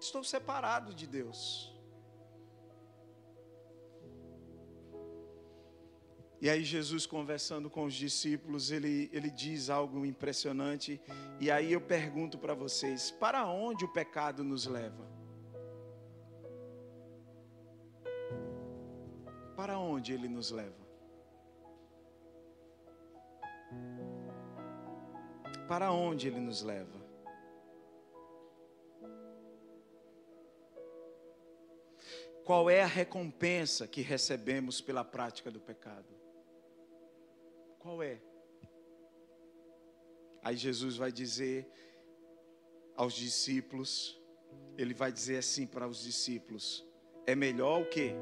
Estou 0.00 0.24
separado 0.24 0.92
de 0.92 1.06
Deus. 1.06 1.72
E 6.40 6.48
aí 6.48 6.64
Jesus 6.64 7.06
conversando 7.06 7.70
com 7.70 7.84
os 7.84 7.94
discípulos, 7.94 8.70
ele, 8.72 9.10
ele 9.12 9.30
diz 9.30 9.70
algo 9.70 10.04
impressionante. 10.04 11.00
E 11.38 11.50
aí 11.50 11.70
eu 11.72 11.80
pergunto 11.80 12.36
para 12.36 12.54
vocês: 12.54 13.10
para 13.12 13.46
onde 13.46 13.84
o 13.84 13.92
pecado 13.92 14.42
nos 14.42 14.66
leva? 14.66 15.06
Para 19.54 19.78
onde 19.78 20.14
ele 20.14 20.28
nos 20.28 20.50
leva? 20.50 20.89
Para 25.68 25.92
onde 25.92 26.26
ele 26.26 26.40
nos 26.40 26.62
leva? 26.62 27.00
Qual 32.44 32.68
é 32.68 32.82
a 32.82 32.86
recompensa 32.86 33.86
que 33.86 34.00
recebemos 34.00 34.80
pela 34.80 35.04
prática 35.04 35.50
do 35.50 35.60
pecado? 35.60 36.12
Qual 37.78 38.02
é? 38.02 38.20
Aí 40.42 40.56
Jesus 40.56 40.96
vai 40.96 41.12
dizer 41.12 41.70
aos 42.96 43.14
discípulos, 43.14 44.20
ele 44.76 44.94
vai 44.94 45.12
dizer 45.12 45.38
assim 45.38 45.66
para 45.66 45.86
os 45.86 46.02
discípulos: 46.02 46.84
é 47.26 47.34
melhor 47.34 47.82
o 47.82 47.88
quê? 47.88 48.14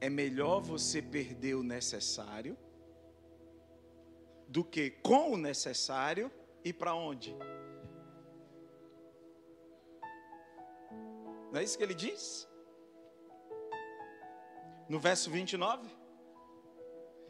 É 0.00 0.08
melhor 0.08 0.60
você 0.60 1.00
perder 1.00 1.54
o 1.54 1.62
necessário 1.62 2.56
do 4.48 4.64
que 4.64 4.90
com 4.90 5.32
o 5.32 5.36
necessário 5.36 6.30
e 6.64 6.72
para 6.72 6.94
onde? 6.94 7.34
Não 11.50 11.60
é 11.60 11.64
isso 11.64 11.78
que 11.78 11.84
ele 11.84 11.94
diz? 11.94 12.48
No 14.88 15.00
verso 15.00 15.30
29. 15.30 15.88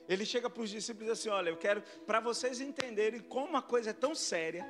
Ele 0.08 0.24
chega 0.24 0.48
para 0.48 0.62
os 0.62 0.70
discípulos 0.70 1.08
e 1.08 1.10
diz 1.10 1.20
assim: 1.20 1.28
Olha, 1.28 1.50
eu 1.50 1.56
quero, 1.56 1.82
para 2.06 2.20
vocês 2.20 2.60
entenderem 2.60 3.20
como 3.20 3.56
a 3.56 3.62
coisa 3.62 3.90
é 3.90 3.92
tão 3.92 4.14
séria, 4.14 4.64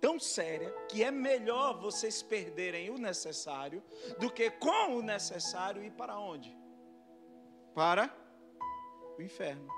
tão 0.00 0.18
séria 0.18 0.70
que 0.88 1.02
é 1.02 1.10
melhor 1.10 1.78
vocês 1.80 2.22
perderem 2.22 2.90
o 2.90 2.98
necessário 2.98 3.82
do 4.18 4.30
que 4.30 4.50
com 4.50 4.96
o 4.96 5.02
necessário 5.02 5.82
ir 5.82 5.92
para 5.92 6.18
onde? 6.18 6.56
Para 7.74 8.14
o 9.18 9.22
inferno. 9.22 9.68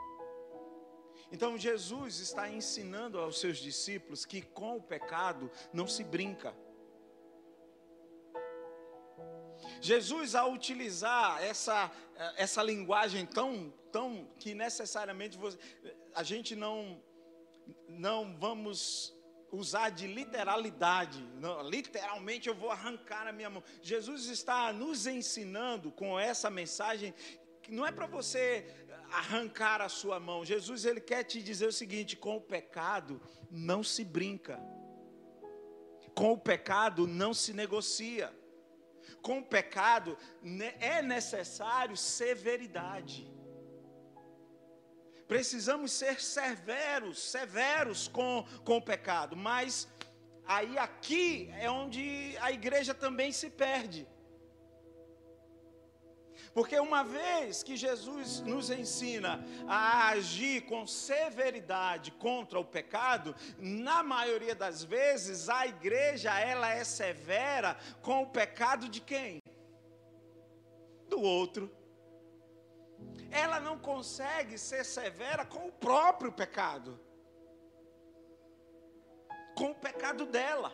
Então 1.32 1.56
Jesus 1.56 2.18
está 2.18 2.48
ensinando 2.48 3.18
aos 3.18 3.38
seus 3.38 3.58
discípulos 3.58 4.24
que 4.24 4.42
com 4.42 4.76
o 4.76 4.82
pecado 4.82 5.50
não 5.72 5.86
se 5.86 6.02
brinca. 6.02 6.54
Jesus, 9.80 10.34
ao 10.34 10.52
utilizar 10.52 11.42
essa, 11.42 11.90
essa 12.36 12.62
linguagem 12.62 13.26
tão, 13.26 13.72
tão 13.92 14.26
que 14.38 14.54
necessariamente 14.54 15.38
a 16.14 16.22
gente 16.22 16.56
não, 16.56 17.02
não 17.88 18.36
vamos 18.38 19.14
usar 19.52 19.90
de 19.90 20.06
literalidade, 20.06 21.22
não, 21.38 21.68
literalmente 21.68 22.48
eu 22.48 22.54
vou 22.54 22.70
arrancar 22.70 23.26
a 23.26 23.32
minha 23.32 23.50
mão. 23.50 23.62
Jesus 23.82 24.26
está 24.26 24.72
nos 24.72 25.06
ensinando 25.06 25.90
com 25.90 26.18
essa 26.18 26.48
mensagem 26.48 27.14
que 27.62 27.72
não 27.72 27.86
é 27.86 27.92
para 27.92 28.06
você 28.06 28.66
arrancar 29.10 29.80
a 29.80 29.88
sua 29.88 30.20
mão. 30.20 30.44
Jesus 30.44 30.84
ele 30.84 31.00
quer 31.00 31.24
te 31.24 31.42
dizer 31.42 31.66
o 31.66 31.72
seguinte: 31.72 32.16
com 32.16 32.36
o 32.36 32.40
pecado 32.40 33.20
não 33.50 33.82
se 33.82 34.04
brinca. 34.04 34.60
Com 36.14 36.32
o 36.32 36.38
pecado 36.38 37.06
não 37.06 37.32
se 37.34 37.52
negocia. 37.52 38.32
Com 39.22 39.38
o 39.40 39.44
pecado 39.44 40.16
é 40.80 41.02
necessário 41.02 41.96
severidade. 41.96 43.28
Precisamos 45.30 45.92
ser 45.92 46.20
severos, 46.20 47.22
severos 47.30 48.08
com, 48.08 48.44
com 48.64 48.78
o 48.78 48.82
pecado, 48.82 49.36
mas 49.36 49.86
aí 50.44 50.76
aqui 50.76 51.48
é 51.56 51.70
onde 51.70 52.36
a 52.40 52.50
igreja 52.50 52.92
também 52.92 53.30
se 53.30 53.48
perde. 53.48 54.08
Porque 56.52 56.76
uma 56.80 57.04
vez 57.04 57.62
que 57.62 57.76
Jesus 57.76 58.40
nos 58.40 58.70
ensina 58.70 59.44
a 59.68 60.08
agir 60.08 60.62
com 60.62 60.84
severidade 60.84 62.10
contra 62.10 62.58
o 62.58 62.64
pecado, 62.64 63.32
na 63.56 64.02
maioria 64.02 64.56
das 64.56 64.82
vezes 64.82 65.48
a 65.48 65.64
igreja 65.64 66.36
ela 66.40 66.70
é 66.74 66.82
severa 66.82 67.76
com 68.02 68.24
o 68.24 68.30
pecado 68.30 68.88
de 68.88 69.00
quem? 69.00 69.40
Do 71.08 71.20
outro. 71.20 71.79
Ela 73.30 73.60
não 73.60 73.78
consegue 73.78 74.58
ser 74.58 74.84
severa 74.84 75.44
com 75.44 75.68
o 75.68 75.72
próprio 75.72 76.32
pecado. 76.32 76.98
Com 79.54 79.70
o 79.70 79.74
pecado 79.74 80.26
dela. 80.26 80.72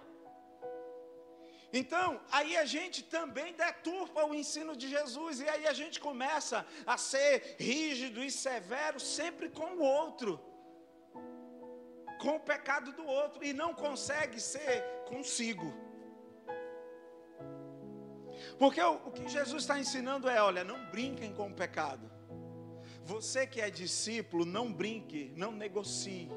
Então, 1.73 2.21
aí 2.31 2.57
a 2.57 2.65
gente 2.65 3.03
também 3.03 3.53
deturpa 3.53 4.25
o 4.25 4.35
ensino 4.35 4.77
de 4.77 4.89
Jesus, 4.89 5.41
e 5.41 5.49
aí 5.49 5.67
a 5.67 5.73
gente 5.73 6.01
começa 6.01 6.65
a 6.87 6.97
ser 6.97 7.57
rígido 7.59 8.23
e 8.23 8.31
severo 8.31 8.99
sempre 8.99 9.51
com 9.51 9.75
o 9.75 9.81
outro, 9.81 10.41
com 12.21 12.37
o 12.37 12.41
pecado 12.41 12.93
do 12.93 13.05
outro, 13.05 13.45
e 13.45 13.53
não 13.53 13.75
consegue 13.75 14.41
ser 14.41 14.83
consigo. 15.07 15.75
Porque 18.59 18.81
o, 18.81 18.95
o 19.07 19.11
que 19.11 19.29
Jesus 19.29 19.65
está 19.65 19.79
ensinando 19.79 20.29
é: 20.29 20.41
olha, 20.41 20.65
não 20.65 20.87
brinquem 20.87 21.35
com 21.35 21.49
o 21.49 21.55
pecado. 21.55 22.16
Você 23.07 23.47
que 23.47 23.61
é 23.61 23.71
discípulo, 23.71 24.45
não 24.45 24.73
brinque, 24.73 25.33
não 25.37 25.53
negocie. 25.53 26.29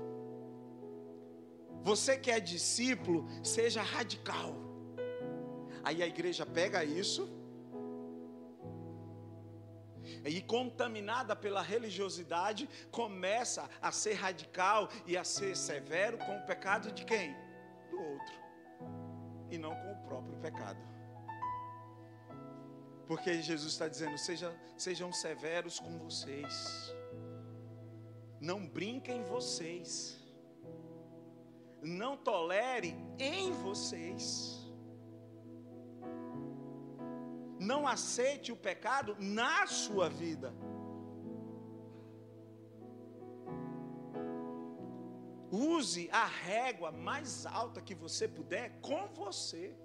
Você 1.82 2.16
que 2.16 2.30
é 2.30 2.40
discípulo, 2.40 3.28
seja 3.44 3.82
radical. 3.82 4.54
Aí 5.84 6.04
a 6.04 6.08
igreja 6.08 6.46
pega 6.46 6.84
isso 6.84 7.28
e 10.26 10.42
contaminada 10.42 11.36
pela 11.36 11.62
religiosidade, 11.62 12.70
começa 12.92 13.68
a 13.82 13.92
ser 13.92 14.14
radical 14.14 14.90
e 15.08 15.18
a 15.18 15.24
ser 15.24 15.56
severo 15.56 16.20
com 16.20 16.38
o 16.38 16.46
pecado 16.46 16.92
de 16.92 17.04
quem? 17.04 17.36
Do 17.90 18.00
outro. 18.00 18.36
E 19.50 19.58
não 19.58 19.74
com 19.76 19.92
o 19.92 20.04
próprio 20.08 20.38
pecado. 20.38 20.80
Porque 23.10 23.42
Jesus 23.42 23.74
está 23.74 23.88
dizendo: 23.90 24.18
seja, 24.18 24.50
sejam 24.78 25.12
severos 25.12 25.80
com 25.80 25.98
vocês. 26.06 26.56
Não 28.40 28.60
brinquem 28.66 29.22
vocês. 29.24 30.18
Não 31.82 32.16
tolere 32.16 32.96
em 33.18 33.52
vocês. 33.66 34.60
não 37.60 37.86
aceite 37.86 38.52
o 38.52 38.56
pecado 38.56 39.16
na 39.20 39.68
sua 39.68 40.10
vida. 40.10 40.54
Use 45.52 46.10
a 46.12 46.26
régua 46.26 46.92
mais 46.92 47.46
alta 47.46 47.82
que 47.82 47.94
você 47.94 48.28
puder 48.28 48.80
com 48.82 49.08
você. 49.14 49.76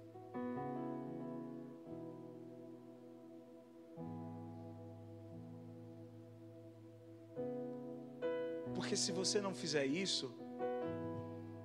Porque 8.95 9.07
se 9.07 9.11
você 9.11 9.41
não 9.41 9.53
fizer 9.53 9.85
isso, 9.85 10.33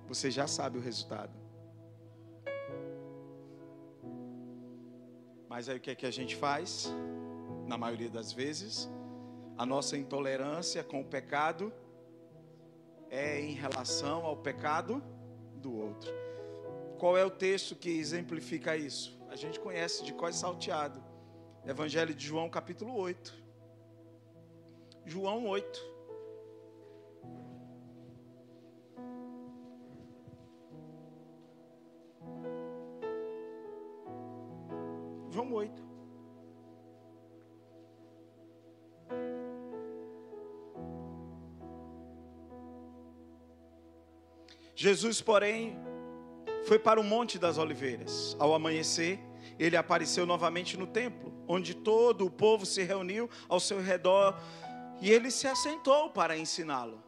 você 0.05 0.29
já 0.29 0.47
sabe 0.47 0.77
o 0.77 0.81
resultado. 0.81 1.31
Mas 5.47 5.69
aí 5.69 5.77
o 5.77 5.79
que 5.79 5.91
é 5.91 5.95
que 5.95 6.05
a 6.05 6.11
gente 6.11 6.35
faz? 6.35 6.91
Na 7.65 7.77
maioria 7.77 8.09
das 8.09 8.33
vezes, 8.33 8.89
a 9.57 9.65
nossa 9.65 9.95
intolerância 9.95 10.83
com 10.83 10.99
o 10.99 11.05
pecado 11.05 11.71
é 13.09 13.39
em 13.39 13.53
relação 13.53 14.25
ao 14.25 14.35
pecado 14.35 15.01
do 15.55 15.73
outro. 15.73 16.11
Qual 16.99 17.17
é 17.17 17.23
o 17.23 17.31
texto 17.31 17.77
que 17.77 17.91
exemplifica 17.91 18.75
isso? 18.75 19.17
A 19.29 19.37
gente 19.37 19.57
conhece 19.57 20.03
de 20.03 20.11
quase 20.11 20.37
salteado. 20.37 21.01
Evangelho 21.65 22.13
de 22.13 22.25
João, 22.27 22.49
capítulo 22.49 22.93
8. 22.93 23.33
João 25.05 25.47
8. 25.47 25.91
Jesus, 44.81 45.21
porém, 45.21 45.77
foi 46.65 46.79
para 46.79 46.99
o 46.99 47.03
Monte 47.03 47.37
das 47.37 47.59
Oliveiras. 47.59 48.35
Ao 48.39 48.51
amanhecer, 48.51 49.19
ele 49.59 49.77
apareceu 49.77 50.25
novamente 50.25 50.75
no 50.75 50.87
templo, 50.87 51.31
onde 51.47 51.75
todo 51.75 52.25
o 52.25 52.31
povo 52.31 52.65
se 52.65 52.81
reuniu 52.81 53.29
ao 53.47 53.59
seu 53.59 53.79
redor 53.79 54.35
e 54.99 55.11
ele 55.11 55.29
se 55.29 55.47
assentou 55.47 56.09
para 56.09 56.35
ensiná-lo. 56.35 57.03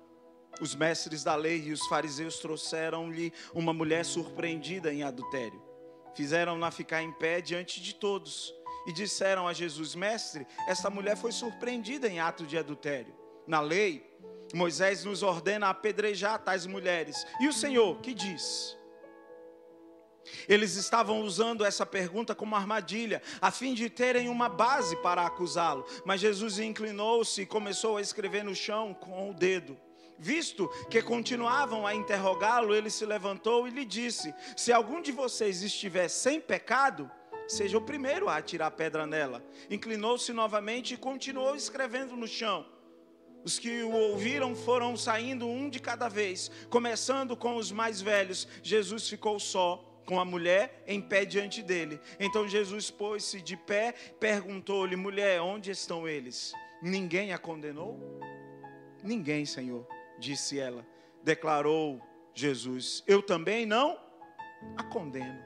Os 0.62 0.75
mestres 0.75 1.23
da 1.23 1.36
lei 1.36 1.63
e 1.63 1.71
os 1.71 1.83
fariseus 1.88 2.38
trouxeram-lhe 2.38 3.33
uma 3.55 3.73
mulher 3.73 4.05
surpreendida 4.05 4.93
em 4.93 5.01
adultério 5.01 5.73
fizeram-na 6.15 6.71
ficar 6.71 7.01
em 7.01 7.12
pé 7.12 7.41
diante 7.41 7.81
de 7.81 7.95
todos 7.95 8.53
e 8.86 8.93
disseram 8.93 9.47
a 9.47 9.53
Jesus: 9.53 9.95
Mestre, 9.95 10.45
esta 10.67 10.89
mulher 10.89 11.17
foi 11.17 11.31
surpreendida 11.31 12.07
em 12.07 12.19
ato 12.19 12.45
de 12.45 12.57
adultério. 12.57 13.22
Na 13.47 13.60
lei, 13.60 14.06
Moisés 14.53 15.03
nos 15.03 15.23
ordena 15.23 15.69
apedrejar 15.69 16.39
tais 16.39 16.65
mulheres. 16.65 17.25
E 17.39 17.47
o 17.47 17.53
Senhor, 17.53 17.99
que 18.01 18.13
diz? 18.13 18.77
Eles 20.47 20.75
estavam 20.75 21.21
usando 21.21 21.65
essa 21.65 21.86
pergunta 21.86 22.34
como 22.34 22.56
armadilha, 22.56 23.21
a 23.41 23.51
fim 23.51 23.73
de 23.73 23.89
terem 23.89 24.29
uma 24.29 24.47
base 24.47 24.95
para 24.97 25.25
acusá-lo. 25.25 25.86
Mas 26.06 26.21
Jesus 26.21 26.60
inclinou-se 26.60 27.41
e 27.41 27.45
começou 27.45 27.97
a 27.97 28.01
escrever 28.01 28.43
no 28.43 28.56
chão 28.56 28.93
com 28.93 29.29
o 29.29 29.34
dedo. 29.34 29.77
Visto 30.17 30.69
que 30.89 31.01
continuavam 31.01 31.86
a 31.86 31.95
interrogá-lo, 31.95 32.73
ele 32.73 32.89
se 32.89 33.06
levantou 33.06 33.67
e 33.67 33.71
lhe 33.71 33.84
disse: 33.84 34.34
Se 34.56 34.71
algum 34.71 35.01
de 35.01 35.12
vocês 35.12 35.63
estiver 35.63 36.08
sem 36.08 36.39
pecado, 36.39 37.12
seja 37.47 37.77
o 37.77 37.82
primeiro 37.82 38.29
a 38.29 38.38
atirar 38.38 38.71
pedra 38.71 39.06
nela. 39.06 39.43
Inclinou-se 39.69 40.32
novamente 40.32 40.93
e 40.93 40.97
continuou 40.97 41.56
escrevendo 41.56 42.15
no 42.15 42.27
chão. 42.27 42.65
Os 43.43 43.60
que 43.60 43.84
o 43.84 43.91
ouviram 43.91 44.56
foram 44.56 44.95
saindo 44.95 45.47
um 45.47 45.69
de 45.69 45.79
cada 45.79 46.08
vez, 46.08 46.49
começando 46.69 47.36
com 47.36 47.56
os 47.56 47.71
mais 47.71 48.01
velhos. 48.01 48.47
Jesus 48.62 49.10
ficou 49.10 49.39
só, 49.39 49.84
com 50.06 50.19
a 50.19 50.25
mulher 50.25 50.84
em 50.88 51.01
pé 51.01 51.25
diante 51.25 51.62
dele. 51.62 51.99
Então 52.19 52.47
Jesus 52.47 52.89
pôs-se 52.89 53.41
de 53.41 53.58
pé, 53.58 53.93
perguntou-lhe: 54.19 54.95
Mulher, 54.95 55.41
onde 55.41 55.71
estão 55.71 56.08
eles? 56.08 56.53
Ninguém 56.82 57.34
a 57.34 57.38
condenou? 57.38 57.99
Ninguém, 59.03 59.45
Senhor 59.45 59.88
disse 60.23 60.60
ela. 60.60 60.86
Declarou 61.21 62.01
Jesus: 62.34 63.03
Eu 63.08 63.21
também 63.21 63.65
não 63.65 63.99
a 64.77 64.84
condeno. 64.84 65.43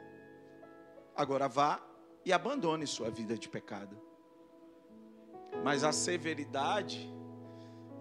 Agora 1.16 1.48
vá 1.48 1.82
e 2.24 2.32
abandone 2.32 2.86
sua 2.86 3.10
vida 3.10 3.38
de 3.38 3.50
pecado. 3.50 4.00
Mas 5.64 5.84
a 5.84 5.92
severidade, 5.92 7.12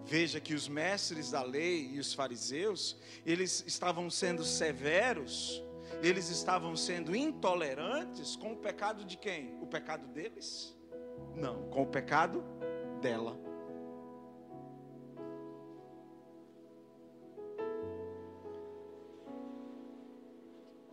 veja 0.07 0.39
que 0.39 0.53
os 0.53 0.69
mestres 0.69 1.31
da 1.31 1.43
lei 1.43 1.91
e 1.93 1.99
os 1.99 2.13
fariseus, 2.13 2.97
eles 3.25 3.63
estavam 3.67 4.09
sendo 4.09 4.43
severos, 4.43 5.61
eles 6.01 6.29
estavam 6.29 6.77
sendo 6.77 7.13
intolerantes 7.13 8.37
com 8.37 8.53
o 8.53 8.57
pecado 8.57 9.03
de 9.03 9.17
quem? 9.17 9.61
O 9.61 9.67
pecado 9.67 10.07
deles? 10.07 10.73
Não, 11.35 11.69
com 11.69 11.83
o 11.83 11.87
pecado 11.87 12.41
dela. 13.01 13.37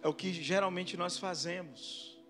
É 0.03 0.09
o 0.09 0.12
que 0.12 0.33
geralmente 0.33 0.96
nós 0.96 1.16
fazemos 1.18 2.20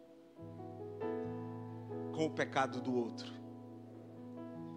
com 2.13 2.27
o 2.27 2.31
pecado 2.31 2.81
do 2.81 2.95
outro. 2.95 3.44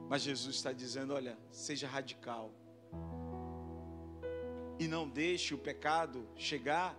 Mas 0.09 0.21
Jesus 0.21 0.55
está 0.55 0.71
dizendo: 0.71 1.13
olha, 1.13 1.37
seja 1.51 1.87
radical. 1.87 2.51
E 4.79 4.87
não 4.87 5.09
deixe 5.09 5.53
o 5.53 5.57
pecado 5.57 6.27
chegar 6.35 6.97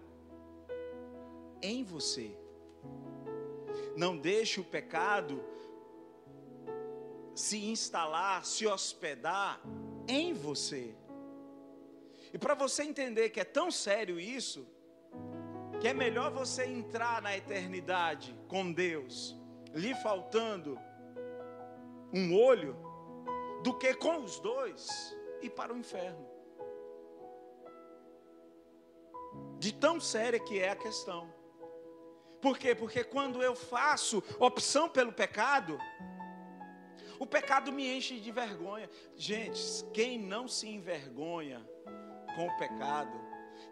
em 1.62 1.84
você. 1.84 2.36
Não 3.96 4.16
deixe 4.16 4.60
o 4.60 4.64
pecado 4.64 5.42
se 7.34 7.64
instalar, 7.66 8.44
se 8.44 8.66
hospedar 8.66 9.60
em 10.08 10.32
você. 10.32 10.94
E 12.32 12.38
para 12.38 12.54
você 12.54 12.82
entender 12.82 13.30
que 13.30 13.40
é 13.40 13.44
tão 13.44 13.70
sério 13.70 14.18
isso, 14.18 14.66
que 15.80 15.86
é 15.86 15.94
melhor 15.94 16.32
você 16.32 16.64
entrar 16.64 17.22
na 17.22 17.36
eternidade 17.36 18.34
com 18.48 18.72
Deus, 18.72 19.36
lhe 19.72 19.94
faltando 19.94 20.78
um 22.12 22.34
olho, 22.34 22.76
do 23.62 23.74
que 23.74 23.94
com 23.94 24.22
os 24.22 24.38
dois 24.40 24.86
ir 25.42 25.50
para 25.50 25.72
o 25.72 25.76
inferno. 25.76 26.26
De 29.58 29.72
tão 29.72 30.00
séria 30.00 30.38
que 30.38 30.60
é 30.60 30.70
a 30.70 30.76
questão. 30.76 31.32
Por 32.40 32.56
quê? 32.56 32.74
Porque 32.74 33.02
quando 33.02 33.42
eu 33.42 33.56
faço 33.56 34.22
opção 34.38 34.88
pelo 34.88 35.12
pecado, 35.12 35.76
o 37.18 37.26
pecado 37.26 37.72
me 37.72 37.96
enche 37.96 38.20
de 38.20 38.30
vergonha. 38.30 38.88
Gente, 39.16 39.60
quem 39.92 40.18
não 40.18 40.46
se 40.46 40.68
envergonha 40.68 41.66
com 42.36 42.46
o 42.46 42.56
pecado, 42.56 43.20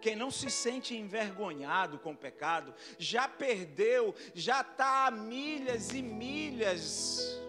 quem 0.01 0.17
não 0.17 0.31
se 0.33 0.51
sente 0.51 0.97
envergonhado 0.97 1.99
com 2.01 2.11
o 2.11 2.17
pecado, 2.17 2.75
já 2.99 3.29
perdeu, 3.29 4.13
já 4.35 4.63
está 4.63 5.07
a 5.07 5.11
milhas 5.13 5.95
e 5.95 6.03
milhas 6.03 7.41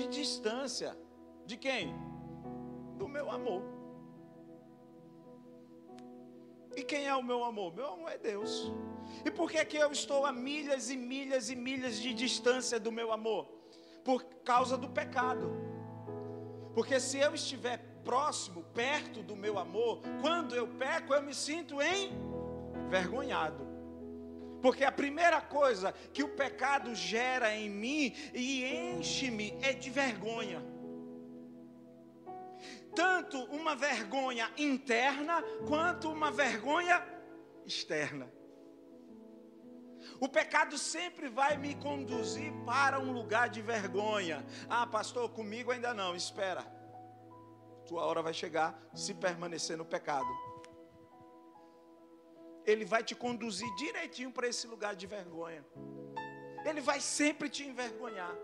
de 0.00 0.08
distância. 0.08 0.96
De 1.46 1.56
quem? 1.56 1.94
Do 2.96 3.08
meu 3.08 3.30
amor. 3.30 3.62
E 6.76 6.82
quem 6.82 7.06
é 7.06 7.14
o 7.14 7.22
meu 7.22 7.44
amor? 7.44 7.74
Meu 7.74 7.88
amor 7.94 8.10
é 8.10 8.18
Deus. 8.18 8.72
E 9.24 9.30
por 9.30 9.50
que, 9.50 9.64
que 9.64 9.76
eu 9.76 9.90
estou 9.90 10.24
a 10.24 10.32
milhas 10.32 10.90
e 10.90 10.96
milhas 10.96 11.50
e 11.50 11.56
milhas 11.56 11.96
de 12.00 12.14
distância 12.14 12.78
do 12.78 12.92
meu 12.92 13.12
amor? 13.12 13.46
Por 14.04 14.24
causa 14.44 14.76
do 14.76 14.88
pecado. 14.88 15.50
Porque 16.74 17.00
se 17.00 17.18
eu 17.18 17.34
estiver 17.34 17.78
próximo, 18.04 18.62
perto 18.72 19.22
do 19.22 19.36
meu 19.36 19.58
amor, 19.58 20.00
quando 20.20 20.54
eu 20.54 20.66
peco, 20.66 21.12
eu 21.12 21.22
me 21.22 21.34
sinto 21.34 21.76
envergonhado. 21.82 23.69
Porque 24.60 24.84
a 24.84 24.92
primeira 24.92 25.40
coisa 25.40 25.92
que 26.12 26.22
o 26.22 26.28
pecado 26.28 26.94
gera 26.94 27.54
em 27.54 27.68
mim 27.68 28.14
e 28.34 28.64
enche-me 28.64 29.58
é 29.62 29.72
de 29.72 29.90
vergonha. 29.90 30.62
Tanto 32.94 33.42
uma 33.44 33.74
vergonha 33.74 34.50
interna 34.58 35.42
quanto 35.66 36.10
uma 36.10 36.30
vergonha 36.30 37.02
externa. 37.64 38.30
O 40.18 40.28
pecado 40.28 40.76
sempre 40.76 41.28
vai 41.28 41.56
me 41.56 41.74
conduzir 41.74 42.52
para 42.64 42.98
um 42.98 43.12
lugar 43.12 43.48
de 43.48 43.62
vergonha. 43.62 44.44
Ah, 44.68 44.86
pastor, 44.86 45.30
comigo 45.30 45.70
ainda 45.70 45.94
não, 45.94 46.14
espera. 46.14 46.62
Tua 47.86 48.04
hora 48.04 48.22
vai 48.22 48.34
chegar 48.34 48.78
se 48.94 49.14
permanecer 49.14 49.76
no 49.76 49.84
pecado 49.84 50.49
ele 52.66 52.84
vai 52.84 53.02
te 53.02 53.14
conduzir 53.14 53.68
direitinho 53.76 54.30
para 54.30 54.48
esse 54.48 54.66
lugar 54.66 54.94
de 54.94 55.06
vergonha. 55.06 55.64
Ele 56.64 56.80
vai 56.80 57.00
sempre 57.00 57.48
te 57.48 57.64
envergonhar. 57.64 58.36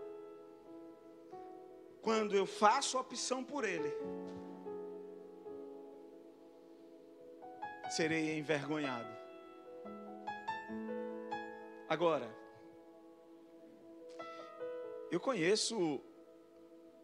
Quando 2.01 2.35
eu 2.35 2.45
faço 2.45 2.97
opção 2.97 3.43
por 3.43 3.63
ele, 3.63 3.91
serei 7.89 8.37
envergonhado. 8.37 9.15
Agora, 11.89 12.29
eu 15.09 15.19
conheço 15.19 16.01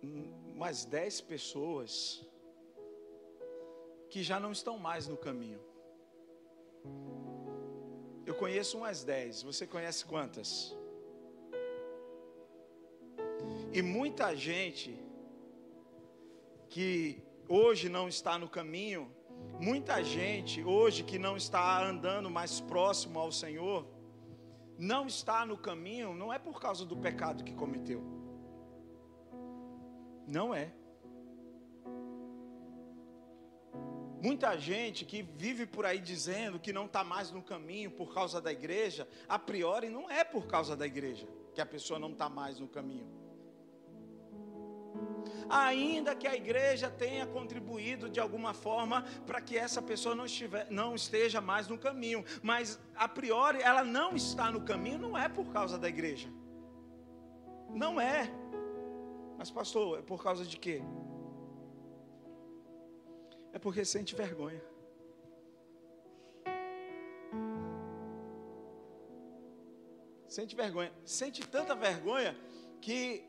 umas 0.02 0.84
dez 0.84 1.22
pessoas 1.22 2.26
que 4.10 4.22
já 4.22 4.40
não 4.40 4.52
estão 4.52 4.78
mais 4.78 5.08
no 5.08 5.18
caminho. 5.18 5.73
Eu 8.26 8.36
conheço 8.36 8.78
umas 8.78 9.04
dez. 9.04 9.44
Você 9.44 9.68
conhece 9.68 10.06
quantas? 10.06 10.76
E 13.72 13.82
muita 13.82 14.36
gente 14.36 14.98
que 16.70 17.22
hoje 17.48 17.90
não 17.90 18.08
está 18.08 18.38
no 18.38 18.48
caminho, 18.48 19.12
muita 19.60 20.04
gente 20.04 20.64
hoje 20.64 21.04
que 21.04 21.18
não 21.18 21.36
está 21.36 21.84
andando 21.84 22.30
mais 22.30 22.60
próximo 22.60 23.20
ao 23.20 23.32
Senhor, 23.32 23.88
não 24.78 25.08
está 25.08 25.46
no 25.46 25.58
caminho, 25.58 26.14
não 26.14 26.32
é 26.32 26.40
por 26.40 26.60
causa 26.60 26.86
do 26.86 26.98
pecado 26.98 27.44
que 27.44 27.54
cometeu. 27.54 28.02
Não 30.28 30.54
é. 30.54 30.72
Muita 34.24 34.58
gente 34.58 35.04
que 35.04 35.22
vive 35.22 35.66
por 35.66 35.86
aí 35.86 36.00
dizendo 36.00 36.58
que 36.58 36.72
não 36.72 36.86
está 36.86 37.04
mais 37.04 37.30
no 37.30 37.42
caminho 37.42 37.92
por 37.92 38.14
causa 38.14 38.40
da 38.40 38.54
igreja, 38.54 39.06
a 39.28 39.38
priori 39.38 39.90
não 39.90 40.10
é 40.10 40.24
por 40.24 40.48
causa 40.48 40.78
da 40.78 40.88
igreja 40.88 41.28
que 41.54 41.60
a 41.60 41.66
pessoa 41.66 42.00
não 42.00 42.14
está 42.14 42.30
mais 42.30 42.58
no 42.58 42.70
caminho. 42.70 43.06
Ainda 45.50 46.16
que 46.16 46.26
a 46.26 46.34
igreja 46.34 46.90
tenha 46.90 47.28
contribuído 47.28 48.10
de 48.10 48.22
alguma 48.22 48.54
forma 48.54 49.04
para 49.28 49.42
que 49.42 49.58
essa 49.58 49.82
pessoa 49.82 50.16
não, 50.16 50.26
estiver, 50.26 50.72
não 50.72 50.96
esteja 50.96 51.42
mais 51.42 51.68
no 51.68 51.78
caminho, 51.78 52.24
mas 52.42 52.80
a 52.96 53.10
priori 53.10 53.62
ela 53.62 53.84
não 53.84 54.16
está 54.16 54.50
no 54.50 54.62
caminho, 54.62 55.00
não 55.00 55.18
é 55.18 55.28
por 55.28 55.52
causa 55.52 55.78
da 55.78 55.90
igreja. 55.90 56.30
Não 57.70 58.00
é. 58.00 58.32
Mas, 59.38 59.52
pastor, 59.52 60.00
é 60.00 60.02
por 60.02 60.24
causa 60.24 60.46
de 60.46 60.56
quê? 60.56 60.82
É 63.54 63.60
porque 63.60 63.86
sente 63.86 64.16
vergonha. 64.16 64.62
Sente 70.28 70.56
vergonha. 70.56 70.92
Sente 71.06 71.48
tanta 71.48 71.76
vergonha 71.76 72.36
que 72.82 73.24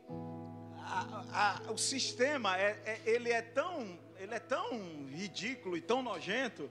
a, 0.79 1.61
a, 1.67 1.71
o 1.71 1.77
sistema 1.77 2.57
é, 2.57 2.81
é, 2.85 3.01
ele 3.05 3.31
é 3.31 3.41
tão 3.41 4.03
ele 4.17 4.33
é 4.33 4.39
tão 4.39 5.05
ridículo 5.07 5.77
e 5.77 5.81
tão 5.81 6.01
nojento 6.01 6.69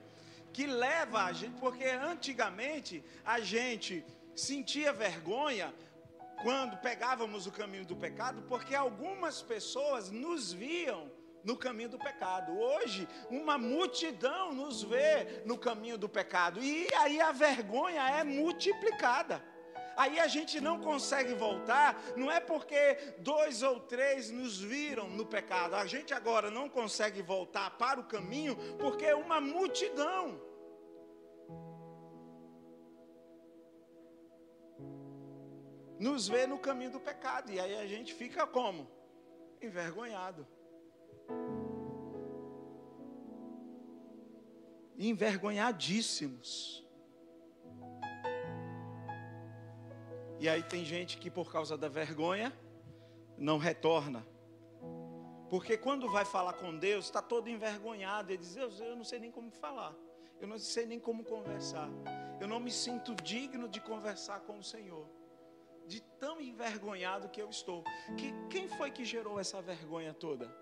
que 0.52 0.66
leva 0.66 1.24
a 1.24 1.32
gente, 1.32 1.58
porque 1.60 1.84
antigamente 1.84 3.04
a 3.24 3.40
gente 3.40 4.04
sentia 4.34 4.92
vergonha 4.92 5.72
quando 6.42 6.76
pegávamos 6.78 7.46
o 7.46 7.52
caminho 7.52 7.84
do 7.84 7.94
pecado, 7.94 8.42
porque 8.48 8.74
algumas 8.74 9.40
pessoas 9.42 10.10
nos 10.10 10.52
viam 10.52 11.10
no 11.44 11.56
caminho 11.56 11.90
do 11.90 11.98
pecado. 11.98 12.58
Hoje, 12.58 13.06
uma 13.30 13.58
multidão 13.58 14.52
nos 14.52 14.82
vê 14.82 15.42
no 15.44 15.58
caminho 15.58 15.98
do 15.98 16.08
pecado. 16.08 16.62
E 16.62 16.88
aí 16.94 17.20
a 17.20 17.32
vergonha 17.32 18.02
é 18.08 18.24
multiplicada. 18.24 19.44
Aí 19.96 20.18
a 20.18 20.26
gente 20.26 20.60
não 20.60 20.80
consegue 20.80 21.34
voltar, 21.34 22.02
não 22.16 22.30
é 22.30 22.40
porque 22.40 22.96
dois 23.18 23.62
ou 23.62 23.78
três 23.78 24.30
nos 24.30 24.60
viram 24.60 25.08
no 25.08 25.24
pecado. 25.24 25.74
A 25.76 25.86
gente 25.86 26.12
agora 26.12 26.50
não 26.50 26.68
consegue 26.68 27.22
voltar 27.22 27.70
para 27.78 28.00
o 28.00 28.04
caminho 28.04 28.56
porque 28.78 29.04
é 29.04 29.14
uma 29.14 29.40
multidão. 29.40 30.40
Nos 36.00 36.26
vê 36.26 36.46
no 36.46 36.58
caminho 36.58 36.90
do 36.90 37.00
pecado. 37.00 37.52
E 37.52 37.60
aí 37.60 37.76
a 37.76 37.86
gente 37.86 38.12
fica 38.12 38.46
como? 38.46 38.90
Envergonhado. 39.62 40.46
Envergonhadíssimos. 44.96 46.84
E 50.38 50.48
aí 50.48 50.62
tem 50.62 50.84
gente 50.84 51.18
que 51.18 51.30
por 51.30 51.50
causa 51.50 51.76
da 51.76 51.88
vergonha 51.88 52.52
não 53.38 53.58
retorna. 53.58 54.26
Porque 55.48 55.76
quando 55.76 56.10
vai 56.10 56.24
falar 56.24 56.54
com 56.54 56.76
Deus, 56.76 57.06
está 57.06 57.22
todo 57.22 57.48
envergonhado. 57.48 58.32
Ele 58.32 58.38
diz: 58.38 58.56
eu, 58.56 58.70
eu 58.70 58.96
não 58.96 59.04
sei 59.04 59.18
nem 59.18 59.30
como 59.30 59.50
falar. 59.50 59.94
Eu 60.40 60.48
não 60.48 60.58
sei 60.58 60.86
nem 60.86 60.98
como 60.98 61.24
conversar. 61.24 61.88
Eu 62.40 62.48
não 62.48 62.58
me 62.58 62.70
sinto 62.70 63.14
digno 63.14 63.68
de 63.68 63.80
conversar 63.80 64.40
com 64.40 64.58
o 64.58 64.64
Senhor. 64.64 65.08
De 65.86 66.00
tão 66.00 66.40
envergonhado 66.40 67.28
que 67.28 67.40
eu 67.40 67.48
estou. 67.48 67.84
Que, 68.16 68.32
quem 68.50 68.68
foi 68.68 68.90
que 68.90 69.04
gerou 69.04 69.38
essa 69.38 69.62
vergonha 69.62 70.12
toda? 70.12 70.54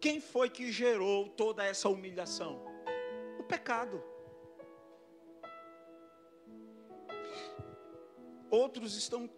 Quem 0.00 0.20
foi 0.20 0.48
que 0.48 0.70
gerou 0.70 1.28
toda 1.28 1.64
essa 1.64 1.88
humilhação? 1.88 2.64
Pecado. 3.48 4.02
Outros 8.50 8.94
estão 8.96 9.28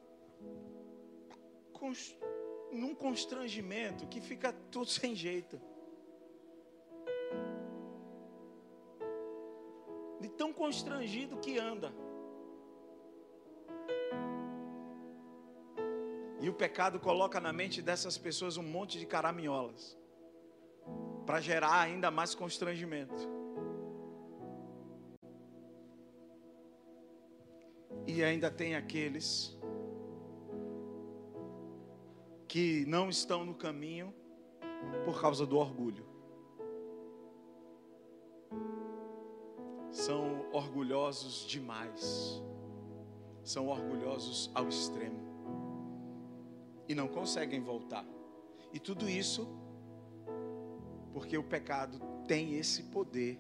num 2.73 2.95
constrangimento 2.95 4.07
que 4.07 4.21
fica 4.21 4.53
tudo 4.71 4.91
sem 4.91 5.15
jeito. 5.15 5.61
De 10.21 10.29
tão 10.29 10.53
constrangido 10.53 11.39
que 11.39 11.59
anda. 11.59 11.93
E 16.41 16.49
o 16.49 16.55
pecado 16.55 16.99
coloca 16.99 17.39
na 17.39 17.53
mente 17.53 17.83
dessas 17.83 18.17
pessoas 18.19 18.57
um 18.57 18.63
monte 18.63 18.99
de 18.99 19.07
caraminholas. 19.07 19.97
para 21.27 21.41
gerar 21.41 21.81
ainda 21.81 22.11
mais 22.11 22.35
constrangimento. 22.35 23.40
E 28.07 28.23
ainda 28.25 28.51
tem 28.51 28.75
aqueles 28.75 29.57
que 32.49 32.85
não 32.87 33.09
estão 33.09 33.45
no 33.45 33.55
caminho 33.55 34.13
por 35.05 35.21
causa 35.21 35.47
do 35.47 35.57
orgulho. 35.57 36.05
São 39.91 40.49
orgulhosos 40.53 41.47
demais. 41.47 42.43
São 43.45 43.69
orgulhosos 43.69 44.51
ao 44.55 44.69
extremo. 44.69 45.21
E 46.89 46.95
não 46.95 47.07
conseguem 47.07 47.61
voltar. 47.61 48.05
E 48.73 48.79
tudo 48.79 49.09
isso 49.09 49.49
porque 51.13 51.37
o 51.37 51.43
pecado 51.43 52.01
tem 52.27 52.55
esse 52.55 52.85
poder 52.85 53.39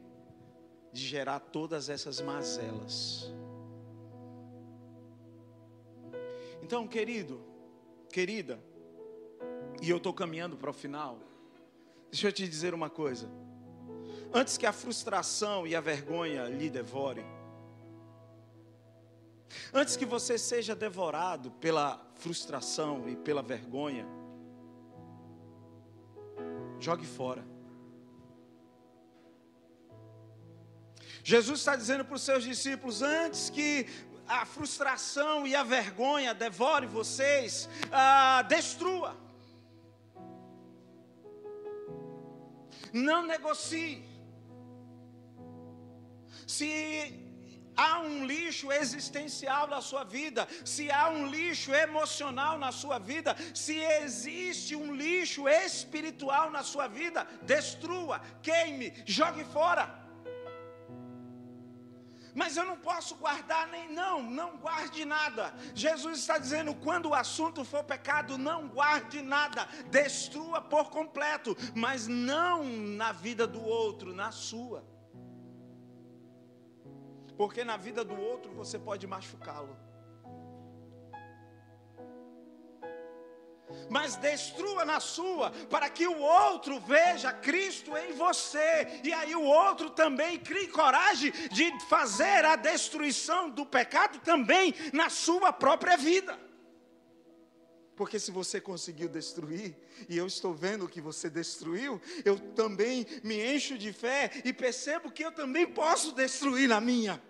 de 0.92 1.02
gerar 1.02 1.40
todas 1.40 1.88
essas 1.88 2.20
mazelas. 2.20 3.32
Então, 6.70 6.86
querido, 6.86 7.42
querida, 8.12 8.56
e 9.82 9.90
eu 9.90 9.96
estou 9.96 10.14
caminhando 10.14 10.56
para 10.56 10.70
o 10.70 10.72
final, 10.72 11.18
deixa 12.12 12.28
eu 12.28 12.32
te 12.32 12.46
dizer 12.46 12.72
uma 12.74 12.88
coisa. 12.88 13.28
Antes 14.32 14.56
que 14.56 14.64
a 14.64 14.72
frustração 14.72 15.66
e 15.66 15.74
a 15.74 15.80
vergonha 15.80 16.44
lhe 16.44 16.70
devore, 16.70 17.24
antes 19.74 19.96
que 19.96 20.06
você 20.06 20.38
seja 20.38 20.76
devorado 20.76 21.50
pela 21.50 22.08
frustração 22.14 23.08
e 23.08 23.16
pela 23.16 23.42
vergonha, 23.42 24.06
jogue 26.78 27.04
fora. 27.04 27.44
Jesus 31.24 31.58
está 31.58 31.74
dizendo 31.74 32.04
para 32.04 32.14
os 32.14 32.22
seus 32.22 32.44
discípulos: 32.44 33.02
antes 33.02 33.50
que 33.50 33.88
a 34.30 34.46
frustração 34.46 35.44
e 35.44 35.56
a 35.56 35.64
vergonha 35.64 36.32
devore 36.32 36.86
vocês, 36.86 37.68
ah, 37.90 38.42
destrua. 38.42 39.16
Não 42.92 43.26
negocie. 43.26 44.04
Se 46.46 46.70
há 47.76 47.98
um 48.00 48.24
lixo 48.24 48.70
existencial 48.70 49.66
na 49.66 49.80
sua 49.80 50.04
vida, 50.04 50.46
se 50.64 50.90
há 50.92 51.08
um 51.08 51.26
lixo 51.26 51.74
emocional 51.74 52.56
na 52.56 52.70
sua 52.70 52.98
vida, 53.00 53.36
se 53.52 53.78
existe 53.78 54.76
um 54.76 54.94
lixo 54.94 55.48
espiritual 55.48 56.50
na 56.50 56.62
sua 56.62 56.86
vida, 56.86 57.26
destrua, 57.42 58.20
queime, 58.42 58.92
jogue 59.06 59.44
fora. 59.44 59.99
Mas 62.40 62.56
eu 62.56 62.64
não 62.64 62.78
posso 62.78 63.16
guardar 63.16 63.68
nem 63.68 63.92
não, 63.92 64.22
não 64.22 64.56
guarde 64.56 65.04
nada. 65.04 65.52
Jesus 65.74 66.20
está 66.20 66.38
dizendo: 66.38 66.74
quando 66.74 67.10
o 67.10 67.14
assunto 67.14 67.66
for 67.66 67.84
pecado, 67.84 68.38
não 68.38 68.66
guarde 68.66 69.20
nada, 69.20 69.66
destrua 69.90 70.58
por 70.62 70.88
completo, 70.88 71.54
mas 71.74 72.06
não 72.06 72.64
na 73.02 73.12
vida 73.12 73.46
do 73.46 73.62
outro, 73.62 74.14
na 74.14 74.30
sua. 74.32 74.82
Porque 77.36 77.62
na 77.62 77.76
vida 77.76 78.02
do 78.02 78.18
outro 78.18 78.54
você 78.54 78.78
pode 78.78 79.06
machucá-lo. 79.06 79.76
Mas 83.90 84.14
destrua 84.16 84.84
na 84.84 85.00
sua, 85.00 85.50
para 85.68 85.90
que 85.90 86.06
o 86.06 86.18
outro 86.18 86.78
veja 86.80 87.32
Cristo 87.32 87.96
em 87.96 88.12
você, 88.12 89.00
e 89.02 89.12
aí 89.12 89.34
o 89.34 89.42
outro 89.42 89.90
também 89.90 90.38
crie 90.38 90.68
coragem 90.68 91.32
de 91.50 91.70
fazer 91.88 92.44
a 92.44 92.56
destruição 92.56 93.50
do 93.50 93.66
pecado 93.66 94.20
também 94.20 94.72
na 94.92 95.10
sua 95.10 95.52
própria 95.52 95.96
vida. 95.96 96.38
Porque 97.96 98.18
se 98.18 98.30
você 98.30 98.60
conseguiu 98.60 99.08
destruir, 99.08 99.76
e 100.08 100.16
eu 100.16 100.26
estou 100.26 100.54
vendo 100.54 100.88
que 100.88 101.02
você 101.02 101.28
destruiu, 101.28 102.00
eu 102.24 102.38
também 102.38 103.06
me 103.22 103.54
encho 103.54 103.76
de 103.76 103.92
fé 103.92 104.30
e 104.42 104.54
percebo 104.54 105.10
que 105.10 105.22
eu 105.22 105.32
também 105.32 105.66
posso 105.66 106.12
destruir 106.12 106.66
na 106.66 106.80
minha 106.80 107.20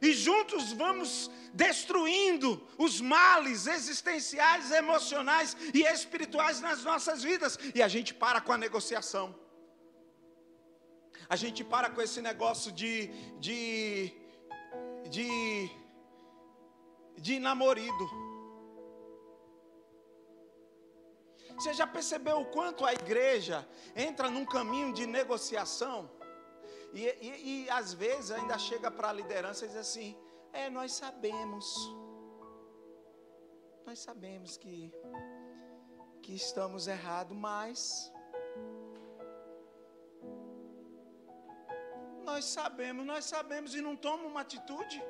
e 0.00 0.12
juntos 0.12 0.72
vamos 0.72 1.30
destruindo 1.52 2.60
os 2.76 3.00
males 3.00 3.66
existenciais, 3.66 4.70
emocionais 4.70 5.56
e 5.72 5.82
espirituais 5.82 6.60
nas 6.60 6.82
nossas 6.82 7.22
vidas, 7.22 7.58
e 7.74 7.82
a 7.82 7.88
gente 7.88 8.12
para 8.12 8.40
com 8.40 8.52
a 8.52 8.58
negociação. 8.58 9.34
A 11.28 11.36
gente 11.36 11.64
para 11.64 11.88
com 11.88 12.02
esse 12.02 12.20
negócio 12.20 12.70
de 12.72 13.08
de 13.38 14.12
de 15.08 15.70
de 17.16 17.38
namorido. 17.38 18.24
Você 21.56 21.72
já 21.72 21.86
percebeu 21.86 22.40
o 22.40 22.46
quanto 22.46 22.84
a 22.84 22.92
igreja 22.92 23.66
entra 23.94 24.28
num 24.28 24.44
caminho 24.44 24.92
de 24.92 25.06
negociação? 25.06 26.10
E, 26.94 27.02
e, 27.20 27.64
e 27.64 27.70
às 27.70 27.92
vezes 27.92 28.30
ainda 28.30 28.56
chega 28.56 28.88
para 28.88 29.08
a 29.08 29.12
liderança 29.12 29.64
e 29.64 29.68
diz 29.68 29.76
assim: 29.76 30.16
é, 30.52 30.70
nós 30.70 30.92
sabemos, 30.92 31.66
nós 33.84 33.98
sabemos 33.98 34.56
que, 34.56 34.92
que 36.22 36.32
estamos 36.32 36.86
errados, 36.86 37.36
mas 37.36 38.12
nós 42.22 42.44
sabemos, 42.44 43.04
nós 43.04 43.24
sabemos 43.24 43.74
e 43.74 43.80
não 43.80 43.96
toma 43.96 44.24
uma 44.24 44.42
atitude. 44.42 45.02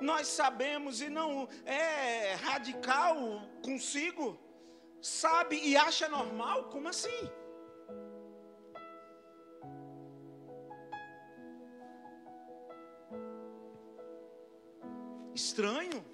Nós 0.00 0.26
sabemos 0.26 1.00
e 1.00 1.08
não 1.08 1.48
é 1.64 2.34
radical 2.34 3.16
consigo, 3.64 4.38
sabe 5.00 5.56
e 5.56 5.76
acha 5.76 6.08
normal, 6.08 6.64
como 6.64 6.88
assim? 6.88 7.30
Estranho. 15.36 16.04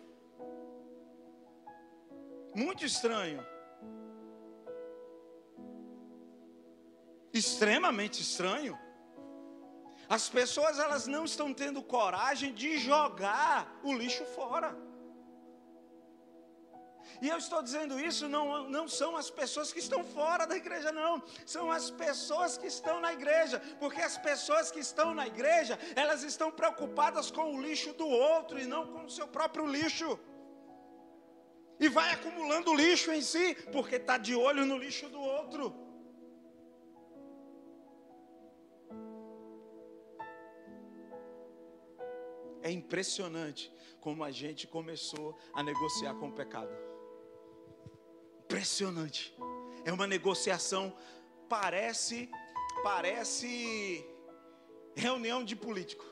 Muito 2.55 2.85
estranho. 2.85 3.41
Extremamente 7.33 8.21
estranho. 8.21 8.79
As 10.09 10.29
pessoas 10.29 10.79
elas 10.79 11.07
não 11.07 11.25
estão 11.25 11.55
tendo 11.55 11.83
coragem 11.83 12.53
de 12.53 12.77
jogar 12.79 13.81
o 13.83 13.95
lixo 13.95 14.25
fora. 14.27 14.77
E 17.25 17.29
eu 17.29 17.39
estou 17.39 17.63
dizendo 17.63 18.01
isso, 18.01 18.29
não, 18.29 18.69
não 18.69 18.89
são 18.89 19.17
as 19.17 19.31
pessoas 19.31 19.73
que 19.73 19.79
estão 19.79 20.03
fora 20.03 20.45
da 20.45 20.57
igreja, 20.57 20.91
não. 20.91 21.23
São 21.47 21.71
as 21.71 21.89
pessoas 21.89 22.59
que 22.59 22.67
estão 22.67 23.01
na 23.01 23.13
igreja. 23.13 23.63
Porque 23.79 24.03
as 24.03 24.19
pessoas 24.19 24.73
que 24.73 24.81
estão 24.81 25.15
na 25.15 25.25
igreja, 25.29 25.79
elas 25.95 26.25
estão 26.25 26.51
preocupadas 26.51 27.31
com 27.31 27.55
o 27.55 27.63
lixo 27.63 27.93
do 27.93 28.09
outro 28.09 28.59
e 28.59 28.67
não 28.67 28.89
com 28.93 29.05
o 29.05 29.11
seu 29.19 29.29
próprio 29.29 29.65
lixo. 29.65 30.19
E 31.79 31.89
vai 31.89 32.11
acumulando 32.11 32.75
lixo 32.75 33.13
em 33.13 33.23
si, 33.23 33.55
porque 33.71 33.97
está 34.03 34.19
de 34.19 34.35
olho 34.35 34.67
no 34.67 34.77
lixo 34.77 35.09
do 35.09 35.21
outro. 35.21 35.73
É 42.63 42.71
impressionante 42.73 43.73
como 44.01 44.25
a 44.25 44.33
gente 44.33 44.67
começou 44.67 45.39
a 45.55 45.63
negociar 45.63 46.15
com 46.15 46.31
o 46.31 46.33
pecado 46.33 46.92
impressionante. 48.53 49.35
É 49.83 49.91
uma 49.93 50.07
negociação, 50.07 50.95
parece, 51.49 52.31
parece 52.83 54.07
reunião 54.95 55.43
de 55.43 55.57
político 55.57 56.05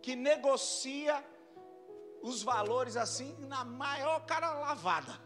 que 0.00 0.14
negocia 0.14 1.22
os 2.22 2.42
valores 2.42 2.96
assim 2.96 3.36
na 3.40 3.64
maior 3.64 4.24
cara 4.24 4.52
lavada. 4.54 5.20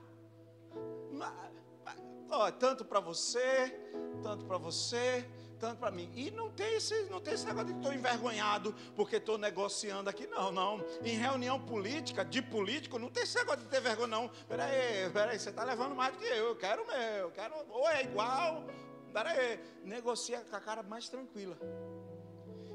tanto 2.59 2.85
para 2.85 2.99
você, 2.99 3.79
tanto 4.23 4.47
para 4.47 4.57
você, 4.57 5.29
para 5.73 5.91
mim. 5.91 6.11
E 6.15 6.31
não 6.31 6.51
tem 6.51 6.75
esse, 6.75 7.05
não 7.05 7.21
tem 7.21 7.35
esse 7.35 7.47
negócio 7.47 7.73
de 7.73 7.79
estou 7.79 7.93
envergonhado 7.93 8.75
porque 8.95 9.17
estou 9.17 9.39
negociando 9.39 10.11
aqui. 10.11 10.27
Não, 10.27 10.53
não. 10.53 10.85
Em 11.03 11.17
reunião 11.17 11.61
política, 11.61 12.25
de 12.25 12.43
político, 12.43 12.99
não 12.99 13.11
tem 13.11 13.23
esse 13.23 13.37
negócio 13.37 13.63
de 13.63 13.69
ter 13.69 13.81
vergonha, 13.81 14.09
não. 14.09 14.29
Peraí, 14.49 15.11
peraí, 15.13 15.39
você 15.39 15.51
está 15.51 15.65
levando 15.65 15.95
mais 15.95 16.13
do 16.13 16.19
que 16.19 16.25
eu. 16.27 16.49
Eu 16.49 16.57
quero 16.57 16.83
o 16.83 16.87
meu, 16.87 16.97
eu 16.97 17.31
quero, 17.31 17.55
ou 17.71 17.89
é 17.89 18.03
igual. 18.03 18.65
Peraí, 19.13 19.61
negocia 19.85 20.41
com 20.41 20.57
a 20.57 20.61
cara 20.61 20.83
mais 20.83 21.09
tranquila. 21.09 21.57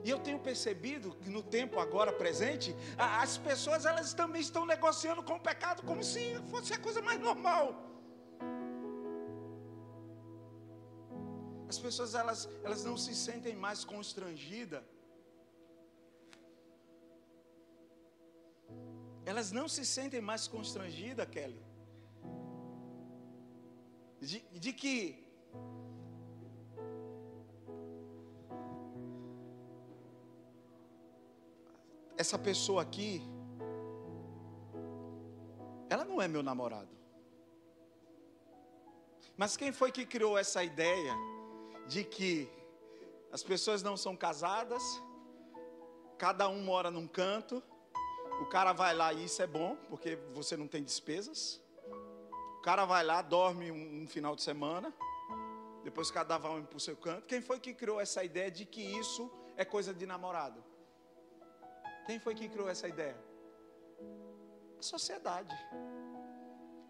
E 0.03 0.09
eu 0.09 0.19
tenho 0.19 0.39
percebido 0.39 1.15
que 1.15 1.29
no 1.29 1.43
tempo 1.43 1.79
agora 1.79 2.13
presente, 2.13 2.75
as 2.97 3.37
pessoas 3.37 3.85
elas 3.85 4.13
também 4.13 4.41
estão 4.41 4.65
negociando 4.65 5.21
com 5.21 5.33
o 5.33 5.39
pecado 5.39 5.83
como 5.83 6.03
se 6.03 6.35
fosse 6.49 6.73
a 6.73 6.79
coisa 6.79 7.01
mais 7.01 7.19
normal. 7.19 7.88
As 11.71 11.77
pessoas 11.77 12.15
elas, 12.15 12.49
elas 12.63 12.83
não 12.83 12.97
se 12.97 13.13
sentem 13.13 13.55
mais 13.55 13.85
constrangidas. 13.85 14.83
Elas 19.23 19.51
não 19.51 19.67
se 19.69 19.85
sentem 19.85 20.19
mais 20.19 20.47
constrangidas, 20.47 21.29
Kelly. 21.29 21.63
De, 24.19 24.39
de 24.63 24.73
que 24.73 25.23
essa 32.17 32.39
pessoa 32.39 32.81
aqui, 32.81 33.21
ela 35.87 36.03
não 36.03 36.19
é 36.19 36.27
meu 36.27 36.41
namorado. 36.41 36.89
Mas 39.37 39.55
quem 39.55 39.71
foi 39.71 39.91
que 39.91 40.03
criou 40.03 40.35
essa 40.35 40.63
ideia 40.63 41.13
de 41.89 42.03
que 42.03 42.47
as 43.31 43.41
pessoas 43.41 43.81
não 43.81 43.97
são 43.97 44.15
casadas, 44.15 44.83
cada 46.19 46.47
um 46.47 46.61
mora 46.61 46.91
num 46.91 47.07
canto, 47.07 47.63
o 48.41 48.45
cara 48.45 48.73
vai 48.73 48.93
lá 48.93 49.11
e 49.11 49.25
isso 49.25 49.41
é 49.41 49.47
bom, 49.47 49.75
porque 49.89 50.15
você 50.31 50.55
não 50.55 50.67
tem 50.67 50.83
despesas. 50.83 51.59
O 52.59 52.61
cara 52.61 52.85
vai 52.85 53.03
lá, 53.03 53.23
dorme 53.23 53.71
um, 53.71 54.03
um 54.03 54.07
final 54.07 54.35
de 54.35 54.43
semana, 54.43 54.93
depois 55.83 56.11
cada 56.11 56.37
um 56.37 56.63
para 56.63 56.77
o 56.77 56.79
seu 56.79 56.95
canto. 56.95 57.25
Quem 57.25 57.41
foi 57.41 57.59
que 57.59 57.73
criou 57.73 57.99
essa 57.99 58.23
ideia 58.23 58.51
de 58.51 58.65
que 58.65 58.81
isso 58.81 59.31
é 59.57 59.65
coisa 59.65 59.91
de 59.91 60.05
namorado? 60.05 60.63
Quem 62.05 62.19
foi 62.19 62.35
que 62.35 62.47
criou 62.47 62.69
essa 62.69 62.87
ideia? 62.87 63.17
A 64.77 64.81
sociedade. 64.83 65.55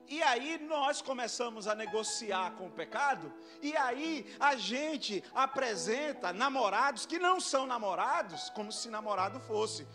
E 0.09 0.23
aí 0.23 0.57
nós 0.67 1.03
começamos 1.03 1.67
a 1.67 1.75
negociar 1.75 2.51
com 2.57 2.65
o 2.65 2.71
pecado, 2.71 3.31
e 3.61 3.77
aí 3.77 4.25
a 4.39 4.55
gente 4.55 5.23
apresenta 5.35 6.33
namorados 6.33 7.05
que 7.05 7.19
não 7.19 7.39
são 7.39 7.67
namorados, 7.67 8.49
como 8.49 8.71
se 8.71 8.89
namorado 8.89 9.39
fosse, 9.39 9.87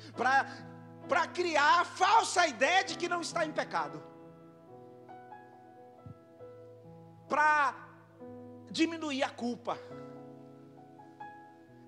para 1.08 1.26
criar 1.26 1.80
a 1.80 1.84
falsa 1.84 2.46
ideia 2.46 2.84
de 2.84 2.96
que 2.96 3.08
não 3.08 3.20
está 3.20 3.44
em 3.44 3.50
pecado. 3.50 4.00
Para 7.28 7.74
diminuir 8.70 9.24
a 9.24 9.30
culpa. 9.30 9.76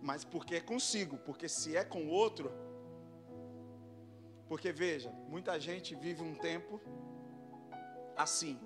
Mas 0.02 0.24
porque 0.24 0.56
é 0.56 0.60
consigo, 0.60 1.16
porque 1.18 1.48
se 1.48 1.76
é 1.76 1.84
com 1.84 2.08
outro, 2.08 2.52
porque 4.48 4.72
veja, 4.72 5.10
muita 5.28 5.60
gente 5.60 5.94
vive 5.94 6.22
um 6.22 6.34
tempo 6.34 6.80
assim, 8.16 8.58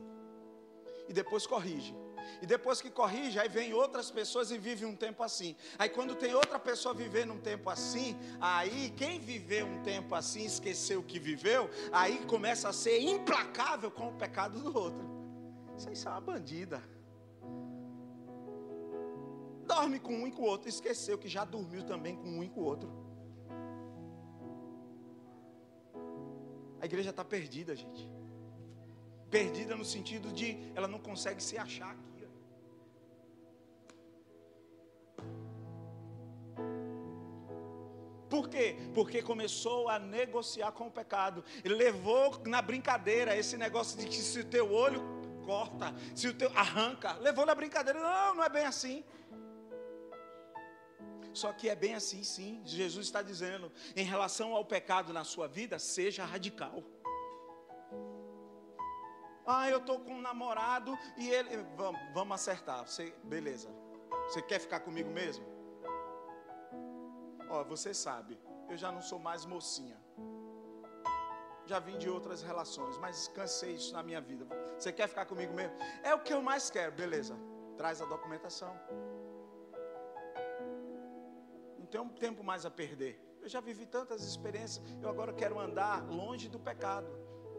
e 1.08 1.12
depois 1.12 1.46
corrige. 1.46 1.94
E 2.40 2.46
depois 2.46 2.80
que 2.80 2.90
corrige, 2.90 3.38
aí 3.38 3.48
vem 3.48 3.72
outras 3.74 4.10
pessoas 4.10 4.50
e 4.50 4.58
vive 4.58 4.84
um 4.86 4.94
tempo 4.94 5.22
assim. 5.22 5.56
Aí 5.78 5.88
quando 5.88 6.14
tem 6.14 6.34
outra 6.34 6.58
pessoa 6.58 6.94
vivendo 6.94 7.32
um 7.32 7.40
tempo 7.40 7.68
assim, 7.68 8.16
aí 8.40 8.90
quem 8.96 9.18
viveu 9.18 9.66
um 9.66 9.82
tempo 9.82 10.14
assim, 10.14 10.44
esqueceu 10.44 11.00
o 11.00 11.02
que 11.02 11.18
viveu, 11.18 11.68
aí 11.92 12.24
começa 12.26 12.68
a 12.68 12.72
ser 12.72 13.00
implacável 13.00 13.90
com 13.90 14.08
o 14.08 14.12
pecado 14.14 14.60
do 14.60 14.78
outro. 14.78 15.04
Isso 15.76 15.88
aí 15.88 15.94
é 16.04 16.08
uma 16.08 16.20
bandida. 16.20 16.82
Dorme 19.66 20.00
com 20.00 20.14
um 20.14 20.26
e 20.26 20.32
com 20.32 20.42
o 20.42 20.46
outro, 20.46 20.68
esqueceu 20.68 21.18
que 21.18 21.28
já 21.28 21.44
dormiu 21.44 21.84
também 21.84 22.16
com 22.16 22.28
um 22.28 22.42
e 22.42 22.48
com 22.48 22.60
o 22.60 22.64
outro. 22.64 22.90
A 26.80 26.86
igreja 26.86 27.10
está 27.10 27.24
perdida, 27.24 27.76
gente. 27.76 28.19
Perdida 29.30 29.76
no 29.76 29.84
sentido 29.84 30.32
de 30.32 30.58
ela 30.74 30.88
não 30.88 30.98
consegue 30.98 31.42
se 31.42 31.56
achar 31.56 31.90
aqui. 31.90 32.10
Por 38.30 38.48
quê? 38.48 38.76
Porque 38.94 39.20
começou 39.20 39.88
a 39.88 39.98
negociar 39.98 40.70
com 40.70 40.86
o 40.86 40.90
pecado. 40.90 41.44
Ele 41.64 41.74
levou 41.74 42.40
na 42.46 42.62
brincadeira 42.62 43.36
esse 43.36 43.56
negócio 43.56 43.98
de 43.98 44.06
que 44.06 44.16
se 44.16 44.38
o 44.40 44.44
teu 44.44 44.72
olho 44.72 45.02
corta, 45.44 45.92
se 46.14 46.28
o 46.28 46.34
teu 46.34 46.48
arranca, 46.54 47.14
levou 47.14 47.44
na 47.44 47.56
brincadeira. 47.56 48.00
Não, 48.00 48.36
não 48.36 48.44
é 48.44 48.48
bem 48.48 48.64
assim. 48.64 49.04
Só 51.32 51.52
que 51.52 51.68
é 51.68 51.74
bem 51.74 51.94
assim, 51.94 52.22
sim. 52.22 52.62
Jesus 52.64 53.06
está 53.06 53.20
dizendo, 53.20 53.70
em 53.96 54.04
relação 54.04 54.54
ao 54.54 54.64
pecado 54.64 55.12
na 55.12 55.24
sua 55.24 55.48
vida, 55.48 55.78
seja 55.78 56.24
radical. 56.24 56.84
Ah, 59.52 59.68
eu 59.68 59.78
estou 59.78 59.98
com 59.98 60.14
um 60.14 60.20
namorado 60.20 60.96
e 61.16 61.28
ele. 61.28 61.50
Vamos, 61.76 62.00
vamos 62.14 62.34
acertar. 62.34 62.86
Você, 62.86 63.12
beleza. 63.24 63.68
Você 64.28 64.40
quer 64.42 64.60
ficar 64.60 64.80
comigo 64.80 65.10
mesmo? 65.10 65.44
Ó, 67.48 67.64
você 67.64 67.92
sabe, 67.92 68.38
eu 68.68 68.76
já 68.76 68.92
não 68.92 69.02
sou 69.02 69.18
mais 69.18 69.44
mocinha. 69.44 69.98
Já 71.66 71.78
vim 71.78 71.98
de 71.98 72.08
outras 72.08 72.42
relações, 72.42 72.96
mas 72.98 73.26
cansei 73.28 73.74
isso 73.74 73.92
na 73.92 74.02
minha 74.02 74.20
vida. 74.20 74.46
Você 74.78 74.92
quer 74.92 75.08
ficar 75.08 75.26
comigo 75.26 75.52
mesmo? 75.52 75.76
É 76.02 76.14
o 76.14 76.20
que 76.20 76.32
eu 76.32 76.40
mais 76.40 76.70
quero, 76.70 76.92
beleza. 76.92 77.36
Traz 77.76 78.00
a 78.00 78.04
documentação 78.04 78.72
tenho 81.90 82.04
um 82.04 82.08
tempo 82.08 82.42
mais 82.42 82.64
a 82.64 82.70
perder. 82.70 83.20
Eu 83.42 83.48
já 83.48 83.60
vivi 83.60 83.84
tantas 83.84 84.22
experiências, 84.22 84.84
eu 85.02 85.08
agora 85.08 85.32
quero 85.32 85.58
andar 85.58 86.06
longe 86.08 86.48
do 86.48 86.58
pecado. 86.58 87.10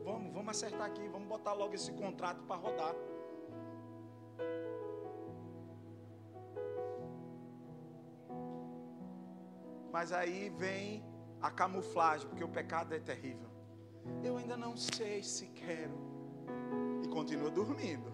Vamos, 0.03 0.33
vamos 0.33 0.49
acertar 0.49 0.87
aqui, 0.87 1.07
vamos 1.07 1.27
botar 1.27 1.53
logo 1.53 1.73
esse 1.73 1.91
contrato 1.93 2.43
para 2.43 2.55
rodar. 2.55 2.95
Mas 9.91 10.11
aí 10.11 10.49
vem 10.49 11.03
a 11.41 11.51
camuflagem, 11.51 12.27
porque 12.27 12.43
o 12.43 12.49
pecado 12.49 12.93
é 12.93 12.99
terrível. 12.99 13.49
Eu 14.23 14.37
ainda 14.37 14.57
não 14.57 14.75
sei 14.75 15.21
se 15.21 15.47
quero. 15.47 15.95
E 17.03 17.07
continua 17.07 17.51
dormindo. 17.51 18.11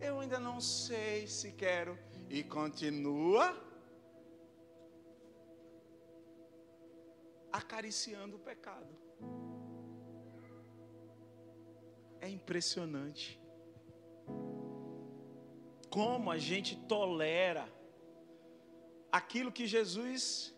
Eu 0.00 0.20
ainda 0.20 0.38
não 0.38 0.60
sei 0.60 1.26
se 1.26 1.52
quero. 1.52 1.98
E 2.28 2.42
continua 2.42 3.54
acariciando 7.52 8.36
o 8.36 8.38
pecado. 8.38 8.96
É 12.22 12.28
impressionante. 12.38 13.26
Como 15.90 16.30
a 16.30 16.38
gente 16.38 16.72
tolera 16.94 17.64
aquilo 19.20 19.50
que 19.56 19.66
Jesus 19.66 20.54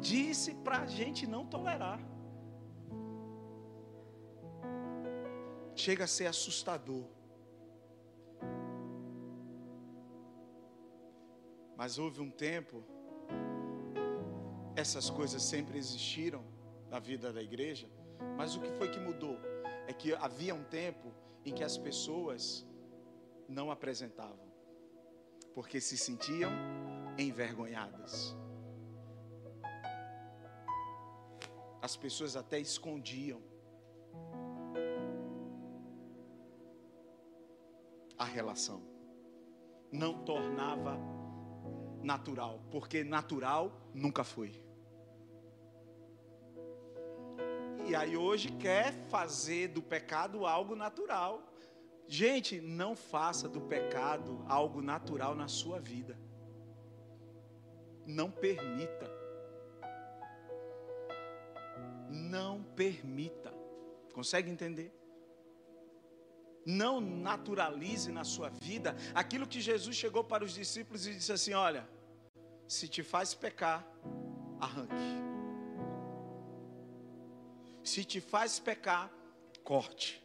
disse 0.00 0.54
para 0.56 0.82
a 0.82 0.86
gente 0.86 1.26
não 1.26 1.44
tolerar. 1.54 1.98
Chega 5.74 6.04
a 6.04 6.12
ser 6.16 6.26
assustador. 6.26 7.06
Mas 11.74 11.98
houve 11.98 12.20
um 12.20 12.30
tempo 12.30 12.84
essas 14.76 15.08
coisas 15.10 15.42
sempre 15.42 15.76
existiram 15.78 16.44
na 16.90 17.00
vida 17.00 17.32
da 17.32 17.42
igreja, 17.42 17.88
mas 18.36 18.54
o 18.54 18.60
que 18.60 18.70
foi 18.72 18.88
que 18.90 19.00
mudou? 19.00 19.36
É 19.88 19.92
que 19.92 20.14
havia 20.14 20.54
um 20.54 20.62
tempo 20.62 21.12
em 21.44 21.52
que 21.52 21.64
as 21.64 21.78
pessoas 21.78 22.66
não 23.48 23.70
apresentavam, 23.70 24.46
porque 25.54 25.80
se 25.80 25.96
sentiam 25.96 26.50
envergonhadas. 27.16 28.36
As 31.80 31.96
pessoas 31.96 32.36
até 32.36 32.60
escondiam 32.60 33.40
a 38.18 38.24
relação, 38.24 38.82
não 39.90 40.22
tornava 40.22 40.98
natural, 42.02 42.60
porque 42.70 43.02
natural 43.02 43.72
nunca 43.94 44.22
foi. 44.22 44.67
Aí 47.98 48.16
hoje 48.16 48.50
quer 48.52 48.92
fazer 49.08 49.68
do 49.68 49.82
pecado 49.82 50.46
algo 50.46 50.74
natural. 50.76 51.42
Gente, 52.06 52.60
não 52.60 52.94
faça 52.94 53.48
do 53.48 53.60
pecado 53.60 54.44
algo 54.48 54.80
natural 54.80 55.34
na 55.34 55.48
sua 55.48 55.80
vida. 55.80 56.18
Não 58.06 58.30
permita. 58.30 59.10
Não 62.08 62.62
permita. 62.62 63.52
Consegue 64.14 64.50
entender? 64.50 64.94
Não 66.64 67.00
naturalize 67.00 68.10
na 68.12 68.24
sua 68.24 68.48
vida 68.48 68.96
aquilo 69.14 69.46
que 69.46 69.60
Jesus 69.60 69.96
chegou 69.96 70.22
para 70.22 70.44
os 70.44 70.54
discípulos 70.54 71.06
e 71.06 71.14
disse 71.14 71.32
assim: 71.32 71.52
Olha, 71.52 71.88
se 72.66 72.88
te 72.88 73.02
faz 73.02 73.34
pecar, 73.34 73.86
arranque. 74.60 75.27
Se 77.88 78.04
te 78.04 78.20
faz 78.20 78.58
pecar, 78.58 79.10
corte. 79.64 80.22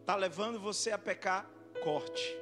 está 0.00 0.14
levando 0.14 0.60
você 0.60 0.90
a 0.90 0.98
pecar, 0.98 1.50
corte. 1.82 2.36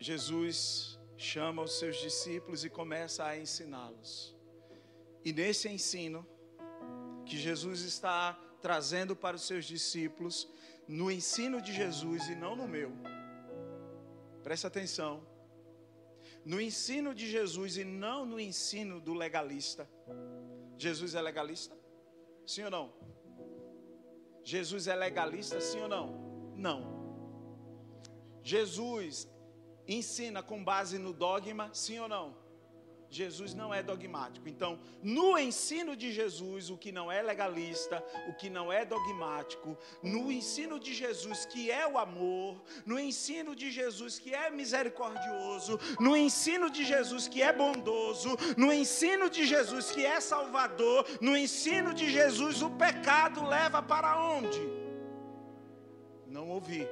Jesus 0.00 0.98
chama 1.18 1.62
os 1.62 1.78
seus 1.78 1.98
discípulos 1.98 2.64
e 2.64 2.70
começa 2.70 3.26
a 3.26 3.38
ensiná-los. 3.38 4.34
E 5.22 5.34
nesse 5.34 5.68
ensino 5.68 6.26
que 7.26 7.36
Jesus 7.36 7.82
está 7.82 8.32
trazendo 8.62 9.14
para 9.14 9.36
os 9.36 9.42
seus 9.42 9.66
discípulos, 9.66 10.48
no 10.88 11.10
ensino 11.10 11.60
de 11.60 11.72
Jesus 11.72 12.28
e 12.28 12.34
não 12.34 12.54
no 12.54 12.68
meu. 12.68 12.92
Presta 14.42 14.68
atenção. 14.68 15.26
No 16.44 16.60
ensino 16.60 17.14
de 17.14 17.28
Jesus 17.28 17.76
e 17.76 17.84
não 17.84 18.24
no 18.24 18.38
ensino 18.38 19.00
do 19.00 19.14
legalista. 19.14 19.88
Jesus 20.78 21.14
é 21.14 21.20
legalista? 21.20 21.76
Sim 22.46 22.64
ou 22.64 22.70
não? 22.70 22.92
Jesus 24.44 24.86
é 24.86 24.94
legalista, 24.94 25.60
sim 25.60 25.80
ou 25.80 25.88
não? 25.88 26.52
Não. 26.54 26.80
Jesus 28.42 29.28
ensina 29.88 30.40
com 30.42 30.62
base 30.62 30.98
no 30.98 31.12
dogma, 31.12 31.68
sim 31.74 31.98
ou 31.98 32.08
não? 32.08 32.45
Jesus 33.10 33.54
não 33.54 33.72
é 33.72 33.82
dogmático. 33.82 34.48
Então, 34.48 34.78
no 35.02 35.38
ensino 35.38 35.96
de 35.96 36.12
Jesus, 36.12 36.70
o 36.70 36.76
que 36.76 36.90
não 36.90 37.10
é 37.10 37.22
legalista, 37.22 38.04
o 38.28 38.34
que 38.34 38.50
não 38.50 38.72
é 38.72 38.84
dogmático, 38.84 39.76
no 40.02 40.30
ensino 40.30 40.78
de 40.78 40.92
Jesus, 40.92 41.46
que 41.46 41.70
é 41.70 41.86
o 41.86 41.98
amor, 41.98 42.62
no 42.84 42.98
ensino 42.98 43.54
de 43.54 43.70
Jesus, 43.70 44.18
que 44.18 44.34
é 44.34 44.50
misericordioso, 44.50 45.78
no 46.00 46.16
ensino 46.16 46.68
de 46.68 46.84
Jesus, 46.84 47.28
que 47.28 47.42
é 47.42 47.52
bondoso, 47.52 48.36
no 48.56 48.72
ensino 48.72 49.30
de 49.30 49.46
Jesus, 49.46 49.90
que 49.90 50.04
é 50.04 50.20
salvador, 50.20 51.06
no 51.20 51.36
ensino 51.36 51.94
de 51.94 52.10
Jesus, 52.10 52.62
o 52.62 52.70
pecado 52.70 53.46
leva 53.46 53.82
para 53.82 54.20
onde? 54.20 54.60
Não 56.26 56.48
ouvir. 56.48 56.88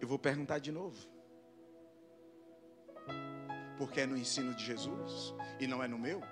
Eu 0.00 0.08
vou 0.08 0.18
perguntar 0.18 0.58
de 0.58 0.70
novo. 0.70 1.15
Porque 3.78 4.00
é 4.00 4.06
no 4.06 4.16
ensino 4.16 4.54
de 4.54 4.64
Jesus 4.64 5.34
e 5.60 5.66
não 5.66 5.82
é 5.82 5.88
no 5.88 5.98
meu? 5.98 6.22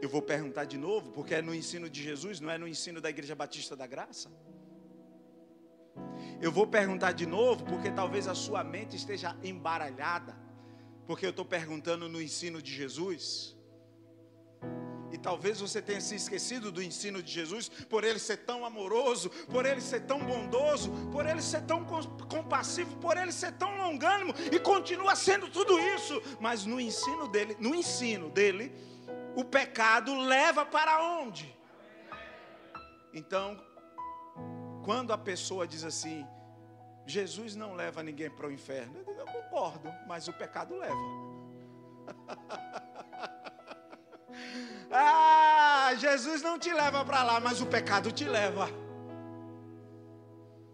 Eu 0.00 0.08
vou 0.08 0.22
perguntar 0.22 0.64
de 0.64 0.78
novo, 0.78 1.10
porque 1.10 1.34
é 1.34 1.42
no 1.42 1.54
ensino 1.54 1.90
de 1.90 2.00
Jesus, 2.02 2.38
não 2.40 2.50
é 2.50 2.56
no 2.56 2.68
ensino 2.68 3.00
da 3.00 3.10
Igreja 3.10 3.34
Batista 3.34 3.74
da 3.74 3.86
Graça? 3.86 4.30
Eu 6.40 6.52
vou 6.52 6.68
perguntar 6.68 7.12
de 7.12 7.26
novo, 7.26 7.64
porque 7.64 7.90
talvez 7.90 8.28
a 8.28 8.34
sua 8.34 8.62
mente 8.62 8.94
esteja 8.94 9.36
embaralhada, 9.42 10.38
porque 11.04 11.26
eu 11.26 11.30
estou 11.30 11.44
perguntando 11.44 12.08
no 12.08 12.22
ensino 12.22 12.62
de 12.62 12.72
Jesus. 12.72 13.57
E 15.12 15.18
talvez 15.18 15.60
você 15.60 15.80
tenha 15.80 16.00
se 16.00 16.14
esquecido 16.14 16.70
do 16.70 16.82
ensino 16.82 17.22
de 17.22 17.32
Jesus, 17.32 17.68
por 17.68 18.04
ele 18.04 18.18
ser 18.18 18.38
tão 18.38 18.64
amoroso, 18.64 19.30
por 19.50 19.64
ele 19.64 19.80
ser 19.80 20.00
tão 20.00 20.18
bondoso, 20.20 20.90
por 21.10 21.26
ele 21.26 21.40
ser 21.40 21.62
tão 21.62 21.84
compassivo, 22.28 22.96
por 22.96 23.16
ele 23.16 23.32
ser 23.32 23.52
tão 23.52 23.76
longânimo, 23.76 24.34
e 24.52 24.58
continua 24.58 25.16
sendo 25.16 25.48
tudo 25.48 25.78
isso. 25.78 26.20
Mas 26.40 26.64
no 26.64 26.80
ensino 26.80 27.28
dele, 27.28 27.56
no 27.58 27.74
ensino 27.74 28.28
dele, 28.28 28.72
o 29.34 29.44
pecado 29.44 30.14
leva 30.18 30.66
para 30.66 31.02
onde? 31.20 31.56
Então, 33.12 33.60
quando 34.84 35.12
a 35.12 35.18
pessoa 35.18 35.66
diz 35.66 35.84
assim, 35.84 36.26
Jesus 37.06 37.56
não 37.56 37.74
leva 37.74 38.02
ninguém 38.02 38.30
para 38.30 38.46
o 38.46 38.52
inferno, 38.52 39.02
eu, 39.06 39.26
concordo, 39.26 39.92
mas 40.06 40.28
o 40.28 40.32
pecado 40.32 40.76
leva. 40.76 40.94
Ah, 44.90 45.92
Jesus 45.96 46.42
não 46.42 46.58
te 46.58 46.72
leva 46.72 47.04
para 47.04 47.22
lá, 47.22 47.40
mas 47.40 47.60
o 47.60 47.66
pecado 47.66 48.10
te 48.10 48.24
leva. 48.24 48.68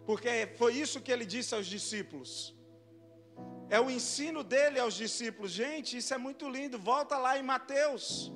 Porque 0.06 0.52
foi 0.58 0.74
isso 0.74 1.00
que 1.00 1.10
ele 1.10 1.26
disse 1.26 1.54
aos 1.54 1.66
discípulos. 1.66 2.54
É 3.68 3.80
o 3.80 3.90
ensino 3.90 4.44
dele 4.44 4.78
aos 4.78 4.94
discípulos. 4.94 5.50
Gente, 5.50 5.96
isso 5.96 6.12
é 6.12 6.18
muito 6.18 6.48
lindo. 6.48 6.78
Volta 6.78 7.16
lá 7.18 7.38
em 7.38 7.42
Mateus. 7.42 8.32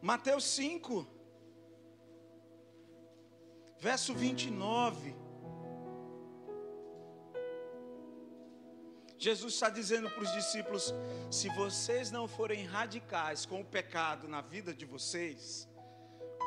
Mateus 0.00 0.44
5, 0.44 1.06
verso 3.80 4.14
29. 4.14 5.17
Jesus 9.18 9.54
está 9.54 9.68
dizendo 9.68 10.08
para 10.08 10.22
os 10.22 10.32
discípulos: 10.32 10.94
se 11.30 11.48
vocês 11.50 12.10
não 12.10 12.28
forem 12.28 12.64
radicais 12.64 13.44
com 13.44 13.60
o 13.60 13.64
pecado 13.64 14.28
na 14.28 14.40
vida 14.40 14.72
de 14.72 14.84
vocês, 14.84 15.68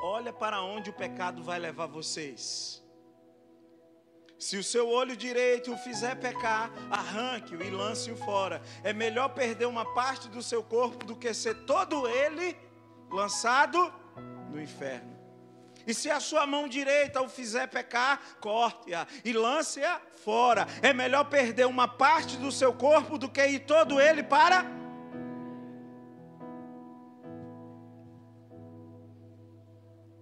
olha 0.01 0.31
para 0.31 0.61
onde 0.61 0.89
o 0.89 0.93
pecado 0.93 1.43
vai 1.43 1.59
levar 1.59 1.87
vocês. 1.87 2.81
Se 4.39 4.57
o 4.57 4.63
seu 4.63 4.89
olho 4.89 5.15
direito 5.15 5.71
o 5.71 5.77
fizer 5.77 6.15
pecar, 6.15 6.71
arranque-o 6.89 7.61
e 7.61 7.69
lance-o 7.69 8.15
fora. 8.15 8.59
É 8.83 8.91
melhor 8.91 9.29
perder 9.29 9.67
uma 9.67 9.93
parte 9.93 10.27
do 10.29 10.41
seu 10.41 10.63
corpo 10.63 11.05
do 11.05 11.15
que 11.15 11.31
ser 11.31 11.53
todo 11.65 12.07
ele 12.07 12.57
lançado 13.11 13.93
no 14.49 14.59
inferno. 14.59 15.20
E 15.91 15.93
se 15.93 16.09
a 16.09 16.21
sua 16.21 16.47
mão 16.47 16.69
direita 16.69 17.21
o 17.21 17.27
fizer 17.27 17.67
pecar, 17.67 18.39
corte-a 18.39 19.05
e 19.25 19.33
lance-a 19.33 19.99
fora. 20.23 20.65
É 20.81 20.93
melhor 20.93 21.25
perder 21.25 21.67
uma 21.67 21.85
parte 21.85 22.37
do 22.37 22.49
seu 22.49 22.71
corpo 22.73 23.17
do 23.17 23.27
que 23.27 23.45
ir 23.45 23.59
todo 23.59 23.99
ele 23.99 24.23
para. 24.23 24.65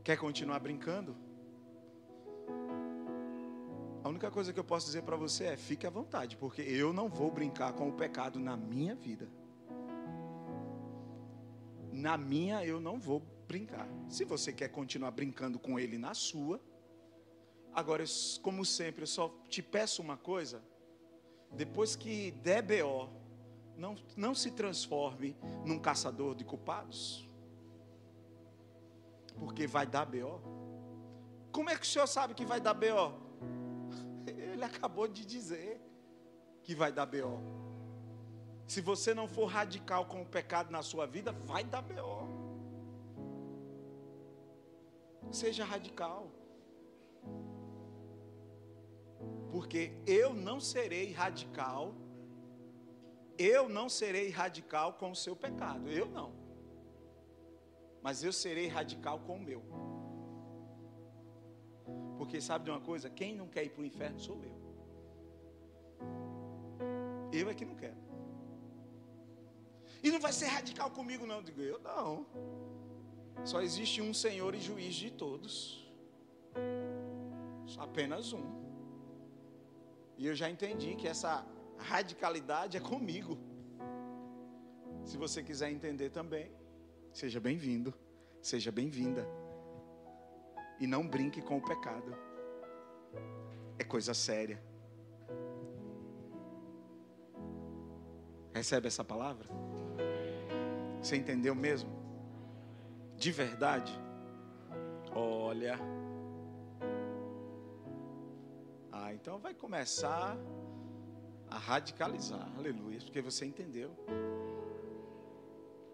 Quer 0.03 0.17
continuar 0.17 0.57
brincando? 0.57 1.15
A 4.03 4.09
única 4.09 4.31
coisa 4.31 4.51
que 4.51 4.59
eu 4.59 4.63
posso 4.63 4.87
dizer 4.87 5.03
para 5.03 5.15
você 5.15 5.43
é: 5.43 5.55
fique 5.55 5.85
à 5.85 5.91
vontade, 5.91 6.35
porque 6.35 6.63
eu 6.63 6.91
não 6.91 7.07
vou 7.07 7.29
brincar 7.29 7.73
com 7.73 7.89
o 7.89 7.93
pecado 7.93 8.39
na 8.39 8.57
minha 8.57 8.95
vida. 8.95 9.29
Na 11.91 12.17
minha 12.17 12.65
eu 12.65 12.79
não 12.81 12.99
vou 12.99 13.21
brincar. 13.49 13.87
Se 14.07 14.23
você 14.23 14.53
quer 14.53 14.69
continuar 14.69 15.09
brincando 15.09 15.57
com 15.57 15.79
ele 15.79 15.97
na 15.97 16.13
sua, 16.13 16.61
agora, 17.73 18.03
como 18.43 18.63
sempre, 18.63 19.01
eu 19.01 19.07
só 19.07 19.27
te 19.49 19.63
peço 19.63 20.03
uma 20.03 20.15
coisa: 20.15 20.63
depois 21.53 21.95
que 21.95 22.29
der 22.43 22.61
BO, 22.61 23.09
não, 23.75 23.95
não 24.15 24.35
se 24.35 24.51
transforme 24.51 25.35
num 25.65 25.79
caçador 25.79 26.35
de 26.35 26.45
culpados, 26.45 27.27
porque 29.39 29.65
vai 29.65 29.87
dar 29.87 30.05
BO. 30.05 30.39
Como 31.51 31.71
é 31.71 31.75
que 31.75 31.81
o 31.81 31.87
senhor 31.87 32.05
sabe 32.07 32.35
que 32.35 32.45
vai 32.45 32.61
dar 32.61 32.75
BO? 32.75 33.13
Ele 34.53 34.63
acabou 34.63 35.07
de 35.07 35.25
dizer 35.25 35.81
que 36.61 36.75
vai 36.75 36.91
dar 36.91 37.07
BO. 37.07 37.41
Se 38.67 38.79
você 38.79 39.15
não 39.15 39.27
for 39.27 39.47
radical 39.47 40.05
com 40.05 40.21
o 40.21 40.25
pecado 40.27 40.69
na 40.69 40.83
sua 40.83 41.07
vida, 41.07 41.31
vai 41.31 41.63
dar 41.63 41.81
BO. 41.81 42.38
Seja 45.31 45.63
radical. 45.63 46.31
Porque 49.51 49.91
eu 50.05 50.33
não 50.33 50.59
serei 50.59 51.11
radical. 51.11 51.93
Eu 53.37 53.69
não 53.69 53.87
serei 53.89 54.29
radical 54.29 54.93
com 54.93 55.11
o 55.11 55.15
seu 55.15 55.35
pecado. 55.35 55.89
Eu 55.89 56.07
não. 56.07 56.33
Mas 58.01 58.23
eu 58.23 58.31
serei 58.31 58.67
radical 58.67 59.19
com 59.19 59.35
o 59.37 59.39
meu. 59.39 59.63
Porque 62.17 62.41
sabe 62.41 62.65
de 62.65 62.71
uma 62.71 62.81
coisa? 62.81 63.09
Quem 63.09 63.35
não 63.35 63.47
quer 63.47 63.63
ir 63.63 63.69
para 63.69 63.81
o 63.81 63.85
inferno 63.85 64.19
sou 64.19 64.43
eu. 64.43 64.59
Eu 67.31 67.49
é 67.49 67.53
que 67.53 67.65
não 67.65 67.75
quero. 67.75 67.97
E 70.03 70.11
não 70.11 70.19
vai 70.19 70.31
ser 70.33 70.47
radical 70.47 70.89
comigo, 70.91 71.25
não. 71.25 71.41
Digo, 71.41 71.61
eu 71.61 71.79
não. 71.79 72.25
Só 73.49 73.63
existe 73.63 73.99
um 73.99 74.13
Senhor 74.13 74.53
e 74.53 74.59
juiz 74.59 74.93
de 74.93 75.09
todos. 75.09 75.83
Apenas 77.79 78.31
um. 78.31 78.43
E 80.19 80.27
eu 80.27 80.35
já 80.35 80.47
entendi 80.47 80.95
que 80.95 81.07
essa 81.07 81.43
radicalidade 81.75 82.77
é 82.77 82.79
comigo. 82.79 83.39
Se 85.03 85.17
você 85.17 85.41
quiser 85.41 85.71
entender 85.71 86.11
também, 86.11 86.51
seja 87.11 87.39
bem-vindo, 87.39 87.91
seja 88.39 88.71
bem-vinda. 88.71 89.27
E 90.79 90.85
não 90.85 91.07
brinque 91.07 91.41
com 91.41 91.57
o 91.57 91.61
pecado. 91.61 92.15
É 93.79 93.83
coisa 93.83 94.13
séria. 94.13 94.63
Recebe 98.53 98.85
essa 98.85 99.03
palavra? 99.03 99.49
Você 101.01 101.15
entendeu 101.15 101.55
mesmo? 101.55 101.98
De 103.19 103.31
verdade, 103.31 103.93
olha, 105.13 105.77
Então 109.21 109.37
vai 109.37 109.53
começar 109.53 110.37
a 111.49 111.57
radicalizar, 111.57 112.49
aleluia, 112.57 112.99
porque 112.99 113.21
você 113.21 113.45
entendeu. 113.45 113.91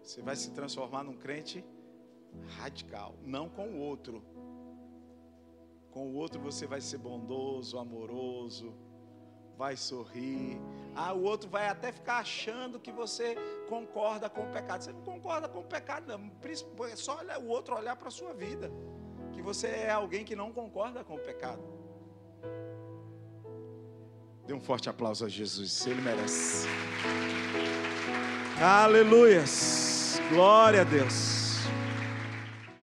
Você 0.00 0.22
vai 0.22 0.36
se 0.36 0.52
transformar 0.52 1.02
num 1.02 1.16
crente 1.16 1.64
radical, 2.56 3.16
não 3.22 3.48
com 3.48 3.68
o 3.68 3.80
outro. 3.80 4.22
Com 5.90 6.06
o 6.06 6.14
outro 6.14 6.40
você 6.40 6.68
vai 6.68 6.80
ser 6.80 6.98
bondoso, 6.98 7.78
amoroso, 7.78 8.72
vai 9.56 9.76
sorrir. 9.76 10.60
Ah, 10.94 11.12
o 11.12 11.22
outro 11.22 11.48
vai 11.48 11.68
até 11.68 11.92
ficar 11.92 12.18
achando 12.18 12.78
que 12.78 12.90
você 12.90 13.36
concorda 13.68 14.28
com 14.28 14.42
o 14.42 14.46
pecado. 14.46 14.82
Você 14.82 14.92
não 14.92 15.02
concorda 15.02 15.48
com 15.48 15.60
o 15.60 15.64
pecado, 15.64 16.06
não. 16.06 16.30
É 16.88 16.96
só 16.96 17.18
olhar, 17.18 17.38
o 17.38 17.48
outro 17.48 17.74
olhar 17.76 17.96
para 17.96 18.08
a 18.08 18.10
sua 18.10 18.32
vida. 18.32 18.70
Que 19.32 19.42
você 19.42 19.66
é 19.68 19.90
alguém 19.90 20.24
que 20.24 20.34
não 20.34 20.52
concorda 20.52 21.04
com 21.04 21.16
o 21.16 21.18
pecado. 21.18 21.62
Dê 24.46 24.54
um 24.54 24.60
forte 24.60 24.88
aplauso 24.88 25.24
a 25.24 25.28
Jesus, 25.28 25.86
ele 25.86 26.00
merece. 26.00 26.68
Aleluias. 28.60 30.20
Glória 30.30 30.80
a 30.80 30.84
Deus. 30.84 31.35